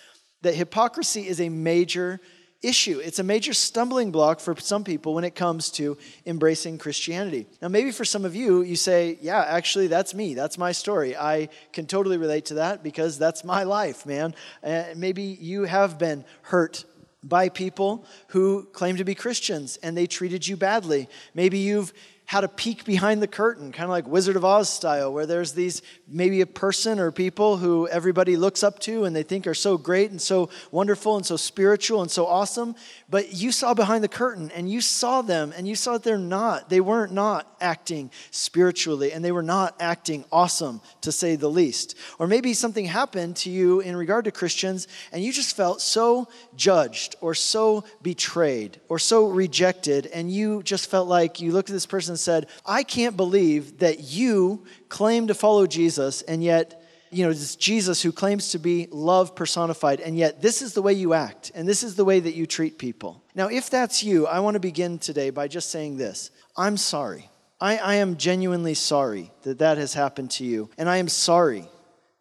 that 0.43 0.53
hypocrisy 0.53 1.27
is 1.27 1.41
a 1.41 1.49
major 1.49 2.19
issue. 2.63 2.99
It's 2.99 3.19
a 3.19 3.23
major 3.23 3.53
stumbling 3.53 4.11
block 4.11 4.39
for 4.39 4.55
some 4.57 4.83
people 4.83 5.13
when 5.13 5.23
it 5.23 5.35
comes 5.35 5.69
to 5.71 5.97
embracing 6.25 6.77
Christianity. 6.77 7.45
Now, 7.61 7.67
maybe 7.67 7.91
for 7.91 8.05
some 8.05 8.25
of 8.25 8.35
you, 8.35 8.61
you 8.61 8.75
say, 8.75 9.17
Yeah, 9.21 9.41
actually, 9.41 9.87
that's 9.87 10.13
me. 10.13 10.33
That's 10.33 10.57
my 10.57 10.71
story. 10.71 11.15
I 11.15 11.49
can 11.73 11.85
totally 11.85 12.17
relate 12.17 12.45
to 12.45 12.55
that 12.55 12.81
because 12.81 13.19
that's 13.19 13.43
my 13.43 13.63
life, 13.63 14.05
man. 14.05 14.33
Uh, 14.63 14.85
maybe 14.95 15.23
you 15.23 15.65
have 15.65 15.99
been 15.99 16.23
hurt 16.43 16.85
by 17.23 17.49
people 17.49 18.05
who 18.27 18.67
claim 18.73 18.97
to 18.97 19.05
be 19.05 19.15
Christians 19.15 19.77
and 19.77 19.95
they 19.95 20.07
treated 20.07 20.47
you 20.47 20.57
badly. 20.57 21.07
Maybe 21.33 21.59
you've 21.59 21.93
had 22.25 22.43
a 22.43 22.47
peek 22.47 22.85
behind 22.85 23.21
the 23.21 23.27
curtain, 23.27 23.71
kind 23.71 23.83
of 23.83 23.89
like 23.89 24.07
Wizard 24.07 24.35
of 24.35 24.45
Oz 24.45 24.69
style, 24.69 25.13
where 25.13 25.25
there's 25.25 25.53
these 25.53 25.81
maybe 26.07 26.41
a 26.41 26.45
person 26.45 26.99
or 26.99 27.11
people 27.11 27.57
who 27.57 27.87
everybody 27.89 28.37
looks 28.37 28.63
up 28.63 28.79
to 28.79 29.03
and 29.03 29.15
they 29.15 29.23
think 29.23 29.45
are 29.45 29.53
so 29.53 29.77
great 29.77 30.09
and 30.09 30.21
so 30.21 30.49
wonderful 30.71 31.15
and 31.17 31.25
so 31.25 31.35
spiritual 31.35 32.01
and 32.01 32.09
so 32.09 32.25
awesome. 32.25 32.75
But 33.09 33.33
you 33.33 33.51
saw 33.51 33.73
behind 33.73 34.03
the 34.03 34.09
curtain 34.09 34.51
and 34.51 34.71
you 34.71 34.79
saw 34.79 35.21
them 35.21 35.53
and 35.55 35.67
you 35.67 35.75
saw 35.75 35.93
that 35.93 36.03
they're 36.03 36.17
not, 36.17 36.69
they 36.69 36.79
weren't 36.81 37.11
not 37.11 37.55
acting 37.59 38.09
spiritually 38.31 39.11
and 39.11 39.23
they 39.23 39.31
were 39.31 39.43
not 39.43 39.75
acting 39.79 40.23
awesome, 40.31 40.81
to 41.01 41.11
say 41.11 41.35
the 41.35 41.49
least. 41.49 41.95
Or 42.19 42.27
maybe 42.27 42.53
something 42.53 42.85
happened 42.85 43.35
to 43.37 43.49
you 43.49 43.81
in 43.81 43.95
regard 43.95 44.25
to 44.25 44.31
Christians 44.31 44.87
and 45.11 45.23
you 45.23 45.33
just 45.33 45.55
felt 45.55 45.81
so 45.81 46.29
judged 46.55 47.15
or 47.21 47.35
so 47.35 47.83
betrayed 48.01 48.79
or 48.87 48.97
so 48.97 49.27
rejected 49.27 50.07
and 50.07 50.31
you 50.31 50.63
just 50.63 50.89
felt 50.89 51.07
like 51.07 51.41
you 51.41 51.51
looked 51.51 51.69
at 51.69 51.73
this 51.73 51.85
person 51.85 52.12
and 52.13 52.19
said, 52.19 52.47
I 52.65 52.83
can't 52.83 53.17
believe 53.17 53.79
that 53.79 53.99
you 53.99 54.65
claim 54.87 55.27
to 55.27 55.33
follow 55.33 55.67
Jesus 55.67 56.21
and 56.21 56.43
yet 56.43 56.79
you 57.13 57.23
know, 57.23 57.29
it's 57.29 57.55
Jesus 57.55 58.01
who 58.01 58.11
claims 58.11 58.49
to 58.51 58.59
be 58.59 58.87
love 58.91 59.35
personified, 59.35 59.99
and 59.99 60.17
yet 60.17 60.41
this 60.41 60.61
is 60.61 60.73
the 60.73 60.81
way 60.81 60.93
you 60.93 61.13
act, 61.13 61.51
and 61.53 61.67
this 61.67 61.83
is 61.83 61.95
the 61.95 62.03
way 62.03 62.19
that 62.19 62.33
you 62.33 62.47
treat 62.47 62.79
people. 62.79 63.23
Now, 63.35 63.49
if 63.49 63.69
that's 63.69 64.03
you, 64.03 64.25
I 64.25 64.39
want 64.39 64.55
to 64.55 64.59
begin 64.59 64.97
today 64.97 65.29
by 65.29 65.47
just 65.47 65.69
saying 65.69 65.97
this 65.97 66.31
I'm 66.57 66.75
sorry. 66.75 67.29
I, 67.61 67.77
I 67.77 67.95
am 67.95 68.17
genuinely 68.17 68.73
sorry 68.73 69.31
that 69.43 69.59
that 69.59 69.77
has 69.77 69.93
happened 69.93 70.31
to 70.31 70.43
you, 70.43 70.69
and 70.77 70.89
I 70.89 70.97
am 70.97 71.07
sorry 71.07 71.65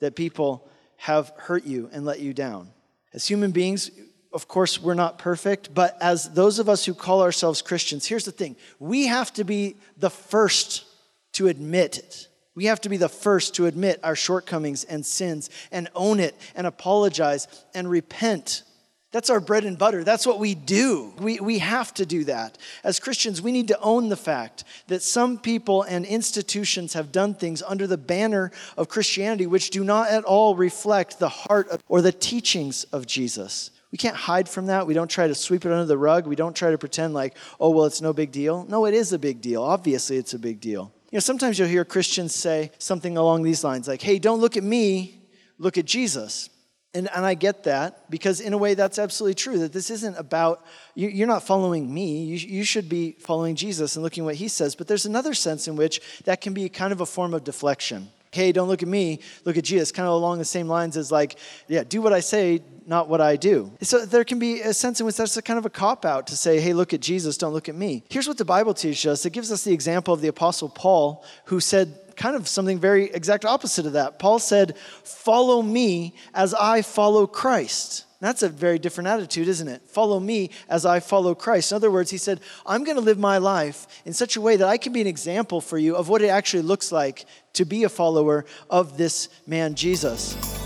that 0.01 0.15
people 0.15 0.69
have 0.97 1.33
hurt 1.37 1.65
you 1.65 1.89
and 1.93 2.05
let 2.05 2.21
you 2.21 2.35
down. 2.35 2.69
As 3.15 3.27
human 3.27 3.51
beings, 3.51 3.91
of 4.33 4.49
course, 4.49 4.81
we're 4.81 4.95
not 4.95 5.19
perfect, 5.19 5.75
but 5.75 5.97
as 6.01 6.33
those 6.33 6.59
of 6.59 6.69
us 6.69 6.85
who 6.85 6.95
call 6.95 7.23
ourselves 7.23 7.63
Christians, 7.63 8.07
here's 8.07 8.25
the 8.25 8.33
thing 8.33 8.57
we 8.79 9.07
have 9.07 9.33
to 9.35 9.45
be 9.45 9.77
the 9.97 10.11
first 10.11 10.85
to 11.33 11.49
admit 11.49 11.99
it. 11.99 12.29
We 12.55 12.67
have 12.67 12.81
to 12.83 12.89
be 12.89 12.99
the 12.99 13.09
first 13.09 13.55
to 13.55 13.67
admit 13.67 14.01
our 14.03 14.17
shortcomings 14.17 14.85
and 14.85 15.07
sins 15.07 15.49
and 15.71 15.89
own 15.95 16.21
it 16.21 16.35
and 16.55 16.67
apologize 16.67 17.49
and 17.75 17.89
repent. 17.89 18.63
That's 19.11 19.31
our 19.31 19.41
bread 19.41 19.65
and 19.65 19.79
butter. 19.79 20.05
That's 20.05 20.27
what 20.27 20.39
we 20.39 20.55
do. 20.55 21.13
We, 21.19 21.39
we 21.39 21.59
have 21.59 21.93
to 21.95 22.07
do 22.07 22.25
that. 22.25 22.57
As 22.83 22.99
Christians, 22.99 23.43
we 23.43 23.53
need 23.53 23.69
to 23.69 23.81
own 23.81 24.09
the 24.09 24.17
fact 24.17 24.65
that 24.89 25.03
some 25.03 25.39
people 25.39 25.83
and 25.83 26.07
institutions 26.07 26.95
have 26.95 27.13
done 27.13 27.35
things 27.35 27.63
under 27.63 27.87
the 27.87 27.99
banner 27.99 28.53
of 28.77 28.89
Christianity 28.89 29.47
which 29.47 29.71
do 29.71 29.85
not 29.85 30.09
at 30.09 30.25
all 30.25 30.55
reflect 30.55 31.19
the 31.19 31.29
heart 31.29 31.69
of, 31.69 31.83
or 31.89 32.01
the 32.01 32.13
teachings 32.13 32.85
of 32.85 33.07
Jesus. 33.07 33.71
We 33.93 33.99
can't 33.99 34.17
hide 34.17 34.49
from 34.49 34.67
that. 34.67 34.87
We 34.87 34.95
don't 34.95 35.11
try 35.11 35.29
to 35.29 35.35
sweep 35.35 35.67
it 35.67 35.71
under 35.71 35.85
the 35.85 35.99
rug. 35.99 36.27
We 36.27 36.35
don't 36.35 36.57
try 36.57 36.71
to 36.71 36.79
pretend 36.79 37.13
like, 37.13 37.37
oh, 37.61 37.71
well, 37.71 37.85
it's 37.85 38.01
no 38.01 38.15
big 38.15 38.33
deal. 38.33 38.65
No, 38.69 38.87
it 38.87 38.95
is 38.95 39.13
a 39.13 39.19
big 39.19 39.43
deal. 39.43 39.63
Obviously, 39.63 40.17
it's 40.17 40.33
a 40.33 40.39
big 40.39 40.61
deal. 40.61 40.91
You 41.11 41.17
know, 41.17 41.21
sometimes 41.21 41.59
you'll 41.59 41.69
hear 41.69 41.85
Christians 41.85 42.35
say 42.35 42.73
something 42.79 43.19
along 43.19 43.43
these 43.43 43.63
lines 43.63 43.87
like, 43.87 44.01
hey, 44.01 44.19
don't 44.19 44.41
look 44.41 44.57
at 44.57 44.65
me, 44.65 45.21
look 45.59 45.77
at 45.77 45.85
Jesus. 45.85 46.49
And, 46.95 47.09
and 47.15 47.25
I 47.25 47.35
get 47.35 47.65
that 47.65 48.11
because, 48.11 48.41
in 48.41 48.55
a 48.55 48.59
way, 48.59 48.73
that's 48.75 48.99
absolutely 48.99 49.35
true. 49.35 49.59
That 49.59 49.75
this 49.75 49.91
isn't 49.91 50.17
about, 50.17 50.65
you, 50.95 51.25
are 51.25 51.27
not 51.27 51.43
following 51.43 51.93
me. 51.93 52.25
You, 52.25 52.37
you 52.37 52.65
should 52.65 52.89
be 52.89 53.13
following 53.13 53.57
Jesus 53.57 53.97
and 53.97 54.03
looking 54.03 54.25
what 54.25 54.37
he 54.37 54.49
says. 54.49 54.75
But 54.75 54.89
there's 54.89 55.07
another 55.07 55.35
sense 55.35 55.69
in 55.69 55.77
which 55.77 56.01
that 56.25 56.41
can 56.41 56.55
be 56.55 56.69
kind 56.71 56.93
of 56.93 57.01
a 57.03 57.07
form 57.07 57.35
of 57.35 57.45
deflection. 57.45 58.09
Hey, 58.33 58.51
don't 58.51 58.69
look 58.69 58.83
at 58.83 58.89
me, 58.89 59.21
look 59.45 59.59
at 59.59 59.65
Jesus. 59.65 59.93
Kind 59.93 60.09
of 60.09 60.15
along 60.15 60.39
the 60.39 60.45
same 60.45 60.67
lines 60.67 60.97
as, 60.97 61.13
like, 61.13 61.39
yeah, 61.69 61.85
do 61.85 62.01
what 62.01 62.15
I 62.15 62.21
say, 62.21 62.63
not 62.87 63.09
what 63.09 63.21
I 63.21 63.37
do. 63.37 63.71
So 63.83 64.07
there 64.07 64.25
can 64.25 64.39
be 64.39 64.63
a 64.63 64.73
sense 64.73 65.01
in 65.01 65.07
which 65.07 65.17
that's 65.17 65.37
a 65.37 65.43
kind 65.43 65.59
of 65.59 65.67
a 65.67 65.71
cop 65.71 66.05
out 66.07 66.29
to 66.29 66.37
say, 66.37 66.59
hey, 66.59 66.73
look 66.73 66.95
at 66.95 67.01
Jesus, 67.01 67.37
don't 67.37 67.53
look 67.53 67.69
at 67.69 67.75
me. 67.75 68.05
Here's 68.09 68.27
what 68.27 68.39
the 68.39 68.45
Bible 68.45 68.73
teaches 68.73 69.07
us 69.07 69.27
it 69.27 69.31
gives 69.31 69.53
us 69.53 69.65
the 69.65 69.73
example 69.73 70.15
of 70.15 70.23
the 70.23 70.29
Apostle 70.29 70.71
Paul, 70.71 71.25
who 71.45 71.61
said, 71.61 71.99
kind 72.17 72.37
of 72.37 72.49
something 72.49 72.79
very 72.79 73.11
exact 73.13 73.45
opposite 73.45 73.87
of 73.87 73.93
that. 73.93 74.19
Paul 74.19 74.39
said, 74.39 74.77
Follow 74.79 75.63
me 75.63 76.15
as 76.35 76.55
I 76.55 76.83
follow 76.83 77.27
Christ. 77.27 78.07
That's 78.23 78.45
a 78.45 78.49
very 78.49 78.79
different 78.79 79.09
attitude, 79.09 79.49
isn't 79.49 79.67
it? 79.67 79.83
Follow 79.85 80.21
me 80.21 80.51
as 80.69 80.87
I 80.87 81.01
follow 81.01 81.35
Christ. 81.35 81.73
In 81.73 81.77
other 81.77 81.91
words, 81.91 82.09
he 82.09 82.19
said, 82.19 82.41
I'm 82.65 82.85
going 82.85 82.97
to 82.97 83.03
live 83.03 83.19
my 83.19 83.39
life 83.39 83.89
in 84.07 84.13
such 84.13 84.37
a 84.37 84.41
way 84.41 84.55
that 84.55 84.69
I 84.69 84.79
can 84.79 84.93
be 84.93 85.01
an 85.01 85.09
example 85.09 85.61
for 85.61 85.77
you 85.77 85.97
of 85.97 86.09
what 86.09 86.23
it 86.23 86.29
actually 86.29 86.63
looks 86.63 86.93
like 86.93 87.27
to 87.55 87.65
be 87.65 87.83
a 87.83 87.89
follower 87.89 88.45
of 88.71 88.97
this 88.97 89.29
man, 89.45 89.75
Jesus. 89.75 90.62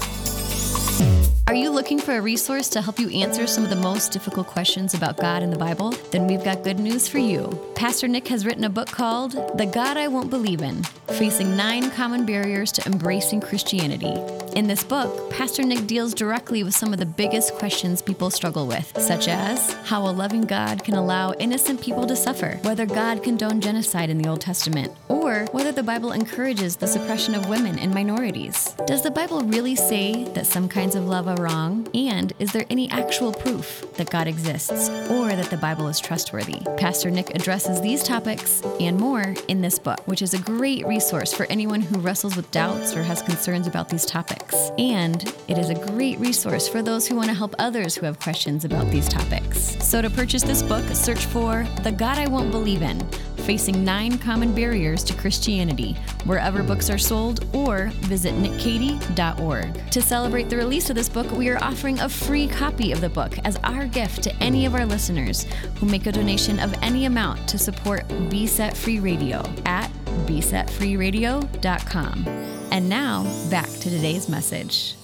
Are 1.48 1.54
you 1.54 1.70
looking 1.70 2.00
for 2.00 2.16
a 2.16 2.20
resource 2.20 2.68
to 2.70 2.82
help 2.82 2.98
you 2.98 3.08
answer 3.10 3.46
some 3.46 3.62
of 3.62 3.70
the 3.70 3.76
most 3.76 4.10
difficult 4.10 4.48
questions 4.48 4.94
about 4.94 5.16
God 5.16 5.44
in 5.44 5.50
the 5.50 5.56
Bible? 5.56 5.90
Then 6.10 6.26
we've 6.26 6.42
got 6.42 6.64
good 6.64 6.80
news 6.80 7.06
for 7.06 7.18
you. 7.18 7.56
Pastor 7.76 8.08
Nick 8.08 8.26
has 8.26 8.44
written 8.44 8.64
a 8.64 8.68
book 8.68 8.88
called 8.88 9.32
The 9.56 9.66
God 9.66 9.96
I 9.96 10.08
Won't 10.08 10.28
Believe 10.28 10.60
in 10.60 10.82
Facing 11.06 11.56
Nine 11.56 11.92
Common 11.92 12.26
Barriers 12.26 12.72
to 12.72 12.86
Embracing 12.86 13.40
Christianity. 13.40 14.12
In 14.56 14.66
this 14.66 14.82
book, 14.82 15.30
Pastor 15.30 15.62
Nick 15.62 15.86
deals 15.86 16.14
directly 16.14 16.64
with 16.64 16.74
some 16.74 16.92
of 16.92 16.98
the 16.98 17.06
biggest 17.06 17.54
questions 17.54 18.02
people 18.02 18.30
struggle 18.30 18.66
with, 18.66 18.90
such 19.00 19.28
as 19.28 19.72
how 19.84 20.02
a 20.02 20.10
loving 20.10 20.42
God 20.42 20.82
can 20.82 20.94
allow 20.94 21.32
innocent 21.34 21.80
people 21.80 22.06
to 22.06 22.16
suffer, 22.16 22.58
whether 22.62 22.86
God 22.86 23.22
condoned 23.22 23.62
genocide 23.62 24.10
in 24.10 24.18
the 24.18 24.28
Old 24.28 24.40
Testament, 24.40 24.92
or 25.08 25.44
whether 25.52 25.72
the 25.72 25.82
Bible 25.82 26.12
encourages 26.12 26.74
the 26.74 26.86
suppression 26.86 27.34
of 27.34 27.48
women 27.48 27.78
and 27.78 27.94
minorities. 27.94 28.74
Does 28.86 29.02
the 29.02 29.10
Bible 29.10 29.42
really 29.42 29.76
say 29.76 30.24
that 30.34 30.46
some 30.46 30.68
kinds 30.68 30.96
of 30.96 31.06
love 31.06 31.28
are 31.28 31.35
wrong? 31.36 31.88
And 31.94 32.32
is 32.38 32.52
there 32.52 32.66
any 32.70 32.90
actual 32.90 33.32
proof 33.32 33.84
that 33.94 34.10
God 34.10 34.26
exists 34.26 34.88
or 35.10 35.28
that 35.28 35.50
the 35.50 35.56
Bible 35.56 35.88
is 35.88 36.00
trustworthy? 36.00 36.60
Pastor 36.76 37.10
Nick 37.10 37.34
addresses 37.34 37.80
these 37.80 38.02
topics 38.02 38.62
and 38.80 38.98
more 38.98 39.34
in 39.48 39.60
this 39.60 39.78
book, 39.78 40.06
which 40.06 40.22
is 40.22 40.34
a 40.34 40.38
great 40.38 40.86
resource 40.86 41.32
for 41.32 41.46
anyone 41.46 41.80
who 41.80 42.00
wrestles 42.00 42.36
with 42.36 42.50
doubts 42.50 42.94
or 42.94 43.02
has 43.02 43.22
concerns 43.22 43.66
about 43.66 43.88
these 43.88 44.04
topics. 44.04 44.70
And 44.78 45.22
it 45.48 45.58
is 45.58 45.70
a 45.70 45.74
great 45.74 46.18
resource 46.18 46.68
for 46.68 46.82
those 46.82 47.06
who 47.06 47.16
want 47.16 47.28
to 47.28 47.34
help 47.34 47.54
others 47.58 47.94
who 47.94 48.06
have 48.06 48.20
questions 48.20 48.64
about 48.64 48.90
these 48.90 49.08
topics. 49.08 49.76
So 49.84 50.02
to 50.02 50.10
purchase 50.10 50.42
this 50.42 50.62
book, 50.62 50.84
search 50.94 51.24
for 51.26 51.66
The 51.82 51.92
God 51.92 52.18
I 52.18 52.26
Won't 52.26 52.50
Believe 52.50 52.82
in 52.82 52.98
Facing 53.46 53.84
Nine 53.84 54.18
Common 54.18 54.52
Barriers 54.52 55.04
to 55.04 55.14
Christianity, 55.14 55.92
wherever 56.24 56.64
books 56.64 56.90
are 56.90 56.98
sold, 56.98 57.46
or 57.54 57.92
visit 58.00 58.34
nickcady.org. 58.34 59.90
To 59.92 60.02
celebrate 60.02 60.50
the 60.50 60.56
release 60.56 60.90
of 60.90 60.96
this 60.96 61.08
book, 61.08 61.30
we 61.30 61.48
are 61.48 61.62
offering 61.62 62.00
a 62.00 62.08
free 62.08 62.48
copy 62.48 62.90
of 62.90 63.00
the 63.00 63.08
book 63.08 63.38
as 63.44 63.54
our 63.62 63.86
gift 63.86 64.24
to 64.24 64.34
any 64.42 64.66
of 64.66 64.74
our 64.74 64.84
listeners 64.84 65.46
who 65.76 65.86
make 65.86 66.06
a 66.06 66.12
donation 66.12 66.58
of 66.58 66.74
any 66.82 67.04
amount 67.04 67.48
to 67.48 67.56
support 67.56 68.02
Be 68.28 68.48
Set 68.48 68.76
Free 68.76 68.98
Radio 68.98 69.44
at 69.64 69.92
besetfreeradio.com. 70.26 72.26
And 72.72 72.88
now, 72.88 73.22
back 73.48 73.68
to 73.68 73.88
today's 73.88 74.28
message. 74.28 74.96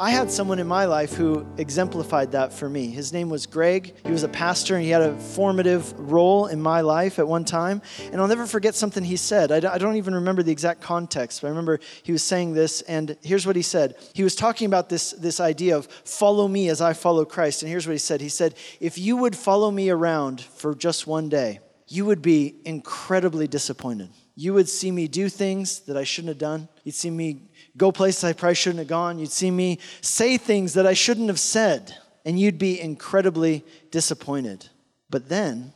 I 0.00 0.10
had 0.10 0.30
someone 0.30 0.60
in 0.60 0.68
my 0.68 0.84
life 0.84 1.14
who 1.14 1.44
exemplified 1.56 2.30
that 2.30 2.52
for 2.52 2.68
me. 2.68 2.86
His 2.86 3.12
name 3.12 3.28
was 3.28 3.46
Greg. 3.46 3.96
He 4.04 4.12
was 4.12 4.22
a 4.22 4.28
pastor 4.28 4.76
and 4.76 4.84
he 4.84 4.90
had 4.90 5.02
a 5.02 5.18
formative 5.18 5.92
role 5.98 6.46
in 6.46 6.62
my 6.62 6.82
life 6.82 7.18
at 7.18 7.26
one 7.26 7.44
time. 7.44 7.82
And 8.12 8.20
I'll 8.20 8.28
never 8.28 8.46
forget 8.46 8.76
something 8.76 9.02
he 9.02 9.16
said. 9.16 9.50
I 9.50 9.76
don't 9.76 9.96
even 9.96 10.14
remember 10.14 10.44
the 10.44 10.52
exact 10.52 10.82
context, 10.82 11.40
but 11.40 11.48
I 11.48 11.50
remember 11.50 11.80
he 12.04 12.12
was 12.12 12.22
saying 12.22 12.54
this. 12.54 12.80
And 12.82 13.16
here's 13.22 13.44
what 13.44 13.56
he 13.56 13.62
said 13.62 13.96
He 14.14 14.22
was 14.22 14.36
talking 14.36 14.66
about 14.66 14.88
this, 14.88 15.10
this 15.10 15.40
idea 15.40 15.76
of 15.76 15.86
follow 15.86 16.46
me 16.46 16.68
as 16.68 16.80
I 16.80 16.92
follow 16.92 17.24
Christ. 17.24 17.62
And 17.62 17.68
here's 17.68 17.88
what 17.88 17.92
he 17.94 17.98
said 17.98 18.20
He 18.20 18.28
said, 18.28 18.54
If 18.78 18.98
you 18.98 19.16
would 19.16 19.34
follow 19.34 19.68
me 19.68 19.90
around 19.90 20.40
for 20.40 20.76
just 20.76 21.08
one 21.08 21.28
day, 21.28 21.58
you 21.88 22.04
would 22.04 22.22
be 22.22 22.54
incredibly 22.64 23.48
disappointed. 23.48 24.10
You 24.36 24.54
would 24.54 24.68
see 24.68 24.92
me 24.92 25.08
do 25.08 25.28
things 25.28 25.80
that 25.80 25.96
I 25.96 26.04
shouldn't 26.04 26.28
have 26.28 26.38
done. 26.38 26.68
You'd 26.84 26.94
see 26.94 27.10
me 27.10 27.47
go 27.76 27.92
places 27.92 28.24
I 28.24 28.32
probably 28.32 28.54
shouldn't 28.54 28.80
have 28.80 28.88
gone. 28.88 29.18
You'd 29.18 29.30
see 29.30 29.50
me 29.50 29.78
say 30.00 30.36
things 30.36 30.74
that 30.74 30.86
I 30.86 30.94
shouldn't 30.94 31.28
have 31.28 31.40
said, 31.40 31.96
and 32.24 32.38
you'd 32.38 32.58
be 32.58 32.80
incredibly 32.80 33.64
disappointed. 33.90 34.68
But 35.10 35.28
then 35.28 35.72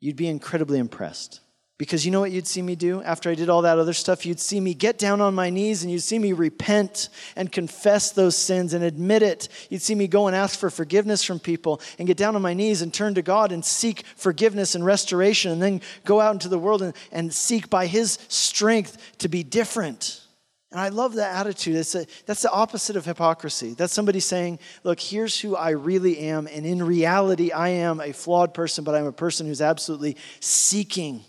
you'd 0.00 0.16
be 0.16 0.28
incredibly 0.28 0.78
impressed. 0.78 1.40
Because 1.80 2.04
you 2.04 2.12
know 2.12 2.20
what 2.20 2.30
you'd 2.30 2.46
see 2.46 2.60
me 2.60 2.74
do 2.74 3.02
after 3.04 3.30
I 3.30 3.34
did 3.34 3.48
all 3.48 3.62
that 3.62 3.78
other 3.78 3.94
stuff? 3.94 4.26
You'd 4.26 4.38
see 4.38 4.60
me 4.60 4.74
get 4.74 4.98
down 4.98 5.22
on 5.22 5.34
my 5.34 5.48
knees 5.48 5.82
and 5.82 5.90
you'd 5.90 6.02
see 6.02 6.18
me 6.18 6.34
repent 6.34 7.08
and 7.36 7.50
confess 7.50 8.10
those 8.10 8.36
sins 8.36 8.74
and 8.74 8.84
admit 8.84 9.22
it. 9.22 9.48
You'd 9.70 9.80
see 9.80 9.94
me 9.94 10.06
go 10.06 10.26
and 10.26 10.36
ask 10.36 10.58
for 10.58 10.68
forgiveness 10.68 11.24
from 11.24 11.38
people 11.38 11.80
and 11.98 12.06
get 12.06 12.18
down 12.18 12.36
on 12.36 12.42
my 12.42 12.52
knees 12.52 12.82
and 12.82 12.92
turn 12.92 13.14
to 13.14 13.22
God 13.22 13.50
and 13.50 13.64
seek 13.64 14.04
forgiveness 14.14 14.74
and 14.74 14.84
restoration 14.84 15.52
and 15.52 15.62
then 15.62 15.80
go 16.04 16.20
out 16.20 16.34
into 16.34 16.50
the 16.50 16.58
world 16.58 16.82
and, 16.82 16.92
and 17.12 17.32
seek 17.32 17.70
by 17.70 17.86
His 17.86 18.18
strength 18.28 19.16
to 19.16 19.30
be 19.30 19.42
different. 19.42 20.19
And 20.70 20.80
I 20.80 20.88
love 20.88 21.14
that 21.14 21.34
attitude. 21.34 21.74
It's 21.74 21.94
a, 21.96 22.06
that's 22.26 22.42
the 22.42 22.50
opposite 22.50 22.94
of 22.94 23.04
hypocrisy. 23.04 23.74
That's 23.74 23.92
somebody 23.92 24.20
saying, 24.20 24.60
Look, 24.84 25.00
here's 25.00 25.40
who 25.40 25.56
I 25.56 25.70
really 25.70 26.18
am. 26.18 26.46
And 26.46 26.64
in 26.64 26.82
reality, 26.82 27.50
I 27.50 27.70
am 27.70 28.00
a 28.00 28.12
flawed 28.12 28.54
person, 28.54 28.84
but 28.84 28.94
I'm 28.94 29.06
a 29.06 29.12
person 29.12 29.46
who's 29.46 29.60
absolutely 29.60 30.16
seeking 30.38 31.24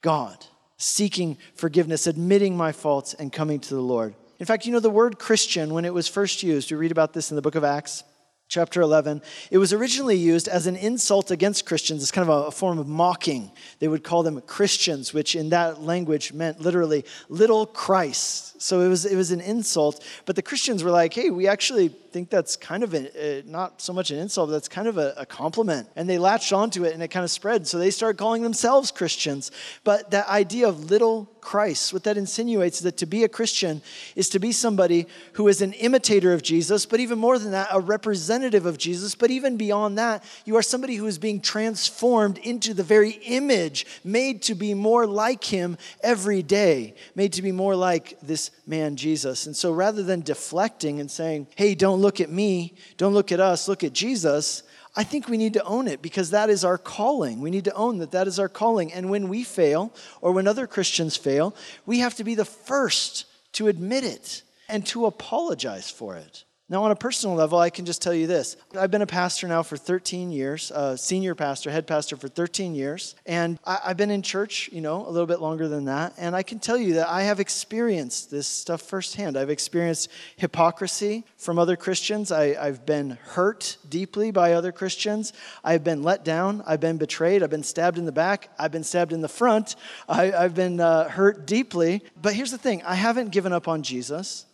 God, 0.00 0.42
seeking 0.78 1.36
forgiveness, 1.54 2.06
admitting 2.06 2.56
my 2.56 2.72
faults, 2.72 3.12
and 3.12 3.30
coming 3.32 3.60
to 3.60 3.74
the 3.74 3.80
Lord. 3.82 4.14
In 4.38 4.46
fact, 4.46 4.64
you 4.64 4.72
know, 4.72 4.80
the 4.80 4.88
word 4.88 5.18
Christian, 5.18 5.74
when 5.74 5.84
it 5.84 5.92
was 5.92 6.08
first 6.08 6.42
used, 6.42 6.70
we 6.70 6.78
read 6.78 6.92
about 6.92 7.12
this 7.12 7.30
in 7.30 7.36
the 7.36 7.42
book 7.42 7.56
of 7.56 7.64
Acts 7.64 8.04
chapter 8.48 8.80
11. 8.80 9.20
It 9.50 9.58
was 9.58 9.74
originally 9.74 10.16
used 10.16 10.48
as 10.48 10.66
an 10.66 10.74
insult 10.74 11.30
against 11.30 11.66
Christians. 11.66 12.02
It's 12.02 12.10
kind 12.10 12.28
of 12.28 12.44
a, 12.44 12.46
a, 12.46 12.50
form 12.50 12.78
of 12.78 12.88
mocking. 12.88 13.50
They 13.78 13.88
would 13.88 14.02
call 14.02 14.22
them 14.22 14.40
Christians, 14.40 15.12
which 15.12 15.36
in 15.36 15.50
that 15.50 15.82
language 15.82 16.32
meant 16.32 16.60
literally 16.60 17.04
little 17.28 17.66
Christ. 17.66 18.60
So 18.60 18.80
it 18.80 18.88
was, 18.88 19.04
it 19.04 19.16
was 19.16 19.32
an 19.32 19.42
insult. 19.42 20.02
But 20.24 20.34
the 20.34 20.42
Christians 20.42 20.82
were 20.82 20.90
like, 20.90 21.12
hey, 21.12 21.28
we 21.28 21.46
actually 21.46 21.90
think 22.10 22.30
that's 22.30 22.56
kind 22.56 22.82
of 22.82 22.94
a, 22.94 23.42
not 23.46 23.80
so 23.80 23.92
much 23.92 24.10
an 24.10 24.18
insult, 24.18 24.48
but 24.48 24.52
that's 24.52 24.68
kind 24.68 24.88
of 24.88 24.98
a, 24.98 25.14
a 25.16 25.26
compliment. 25.26 25.88
And 25.96 26.08
they 26.08 26.18
latched 26.18 26.52
onto 26.52 26.84
it 26.84 26.94
and 26.94 27.02
it 27.02 27.08
kind 27.08 27.24
of 27.24 27.30
spread. 27.30 27.66
So 27.66 27.78
they 27.78 27.90
started 27.90 28.18
calling 28.18 28.42
themselves 28.42 28.90
Christians. 28.90 29.50
But 29.84 30.10
that 30.10 30.28
idea 30.28 30.68
of 30.68 30.90
little 30.90 31.28
Christ. 31.40 31.94
What 31.94 32.04
that 32.04 32.18
insinuates 32.18 32.78
is 32.78 32.82
that 32.82 32.98
to 32.98 33.06
be 33.06 33.24
a 33.24 33.28
Christian 33.28 33.80
is 34.14 34.28
to 34.30 34.38
be 34.38 34.52
somebody 34.52 35.06
who 35.32 35.48
is 35.48 35.62
an 35.62 35.72
imitator 35.72 36.34
of 36.34 36.42
Jesus, 36.42 36.84
but 36.84 37.00
even 37.00 37.18
more 37.18 37.38
than 37.38 37.52
that, 37.52 37.68
a 37.72 37.80
representative 37.80 38.66
of 38.66 38.76
Jesus. 38.76 39.14
But 39.14 39.30
even 39.30 39.56
beyond 39.56 39.96
that, 39.96 40.22
you 40.44 40.56
are 40.56 40.62
somebody 40.62 40.96
who 40.96 41.06
is 41.06 41.18
being 41.18 41.40
transformed 41.40 42.36
into 42.36 42.74
the 42.74 42.82
very 42.82 43.12
image, 43.24 43.86
made 44.04 44.42
to 44.42 44.54
be 44.54 44.74
more 44.74 45.06
like 45.06 45.42
him 45.42 45.78
every 46.02 46.42
day, 46.42 46.94
made 47.14 47.32
to 47.34 47.42
be 47.42 47.52
more 47.52 47.74
like 47.74 48.20
this 48.20 48.50
man, 48.66 48.96
Jesus. 48.96 49.46
And 49.46 49.56
so 49.56 49.72
rather 49.72 50.02
than 50.02 50.20
deflecting 50.20 51.00
and 51.00 51.10
saying, 51.10 51.46
hey, 51.56 51.74
don't 51.98 52.04
look 52.04 52.20
at 52.20 52.30
me, 52.30 52.74
don't 52.96 53.12
look 53.12 53.32
at 53.32 53.40
us, 53.40 53.66
look 53.66 53.82
at 53.82 53.92
Jesus, 53.92 54.62
I 54.94 55.02
think 55.02 55.28
we 55.28 55.36
need 55.36 55.54
to 55.54 55.64
own 55.64 55.88
it 55.88 56.00
because 56.00 56.30
that 56.30 56.48
is 56.48 56.64
our 56.64 56.78
calling. 56.78 57.40
We 57.40 57.50
need 57.50 57.64
to 57.64 57.74
own 57.74 57.98
that 57.98 58.12
that 58.12 58.28
is 58.28 58.38
our 58.38 58.48
calling. 58.48 58.92
And 58.92 59.10
when 59.10 59.28
we 59.28 59.42
fail, 59.42 59.92
or 60.20 60.30
when 60.30 60.46
other 60.46 60.68
Christians 60.68 61.16
fail, 61.16 61.56
we 61.86 61.98
have 61.98 62.14
to 62.14 62.24
be 62.24 62.36
the 62.36 62.44
first 62.44 63.26
to 63.54 63.66
admit 63.66 64.04
it 64.04 64.42
and 64.68 64.86
to 64.86 65.06
apologize 65.06 65.90
for 65.90 66.14
it. 66.14 66.44
Now, 66.70 66.84
on 66.84 66.90
a 66.90 66.96
personal 66.96 67.34
level, 67.34 67.58
I 67.58 67.70
can 67.70 67.86
just 67.86 68.02
tell 68.02 68.12
you 68.12 68.26
this. 68.26 68.56
I've 68.78 68.90
been 68.90 69.00
a 69.00 69.06
pastor 69.06 69.48
now 69.48 69.62
for 69.62 69.78
13 69.78 70.30
years, 70.30 70.70
a 70.70 70.98
senior 70.98 71.34
pastor, 71.34 71.70
head 71.70 71.86
pastor 71.86 72.14
for 72.14 72.28
13 72.28 72.74
years. 72.74 73.14
And 73.24 73.58
I, 73.64 73.78
have 73.84 73.96
been 73.96 74.10
in 74.10 74.20
church, 74.20 74.68
you 74.70 74.82
know, 74.82 75.06
a 75.06 75.08
little 75.08 75.26
bit 75.26 75.40
longer 75.40 75.66
than 75.66 75.86
that. 75.86 76.12
And 76.18 76.36
I 76.36 76.42
can 76.42 76.58
tell 76.58 76.76
you 76.76 76.94
that 76.94 77.08
I 77.08 77.22
have 77.22 77.40
experienced 77.40 78.30
this 78.30 78.46
stuff 78.46 78.82
firsthand. 78.82 79.38
I've 79.38 79.48
experienced 79.48 80.10
hypocrisy 80.36 81.24
from 81.38 81.58
other 81.58 81.74
Christians. 81.74 82.30
I, 82.30 82.54
I've 82.60 82.84
been 82.84 83.16
hurt 83.28 83.78
deeply 83.88 84.30
by 84.30 84.52
other 84.52 84.70
Christians. 84.70 85.32
I've 85.64 85.84
been 85.84 86.02
let 86.02 86.22
down. 86.22 86.62
I've 86.66 86.80
been 86.80 86.98
betrayed. 86.98 87.42
I've 87.42 87.48
been 87.48 87.62
stabbed 87.62 87.96
in 87.96 88.04
the 88.04 88.12
back. 88.12 88.50
I've 88.58 88.72
been 88.72 88.84
stabbed 88.84 89.14
in 89.14 89.22
the 89.22 89.28
front. 89.28 89.74
I, 90.06 90.26
have 90.26 90.54
been 90.54 90.80
uh, 90.80 91.08
hurt 91.08 91.46
deeply. 91.46 92.02
But 92.20 92.34
here's 92.34 92.50
the 92.50 92.58
thing 92.58 92.82
I 92.82 92.94
haven't 92.94 93.30
given 93.30 93.54
up 93.54 93.68
on 93.68 93.82
Jesus. 93.82 94.44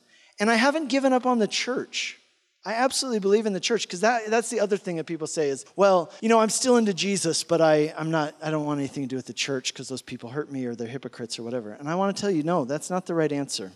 And 0.41 0.50
I 0.50 0.55
haven't 0.55 0.88
given 0.88 1.12
up 1.12 1.26
on 1.26 1.38
the 1.38 1.47
church. 1.47 2.19
I 2.67 2.75
absolutely 2.75 3.21
believe 3.21 3.45
in 3.45 3.53
the 3.53 3.61
church 3.61 3.87
because 3.87 4.00
that, 4.00 4.31
that's 4.31 4.49
the 4.49 4.61
other 4.61 4.79
thing 4.79 4.97
that 4.97 5.05
people 5.05 5.26
say 5.26 5.50
is, 5.50 5.67
well, 5.76 6.11
you 6.23 6.31
know, 6.31 6.41
I'm 6.41 6.49
still 6.49 6.79
into 6.79 6.95
Jesus, 6.95 7.45
but 7.45 7.61
I, 7.61 7.93
I'm 7.99 8.11
not, 8.11 8.35
I 8.43 8.50
don't 8.50 8.64
want 8.64 8.81
anything 8.81 9.05
to 9.05 9.09
do 9.09 9.17
with 9.17 9.26
the 9.26 9.35
church 9.35 9.73
because 9.73 9.88
those 9.88 10.00
people 10.00 10.31
hurt 10.31 10.50
me 10.50 10.64
or 10.64 10.75
they're 10.75 10.88
hypocrites 10.88 11.38
or 11.38 11.43
whatever. 11.43 11.73
And 11.73 11.91
I 11.91 11.95
want 11.95 12.17
to 12.17 12.21
tell 12.21 12.31
you, 12.31 12.43
no, 12.43 12.64
that's 12.64 12.88
not 12.88 13.05
the 13.05 13.14
right 13.14 13.31
answer. 13.31 13.71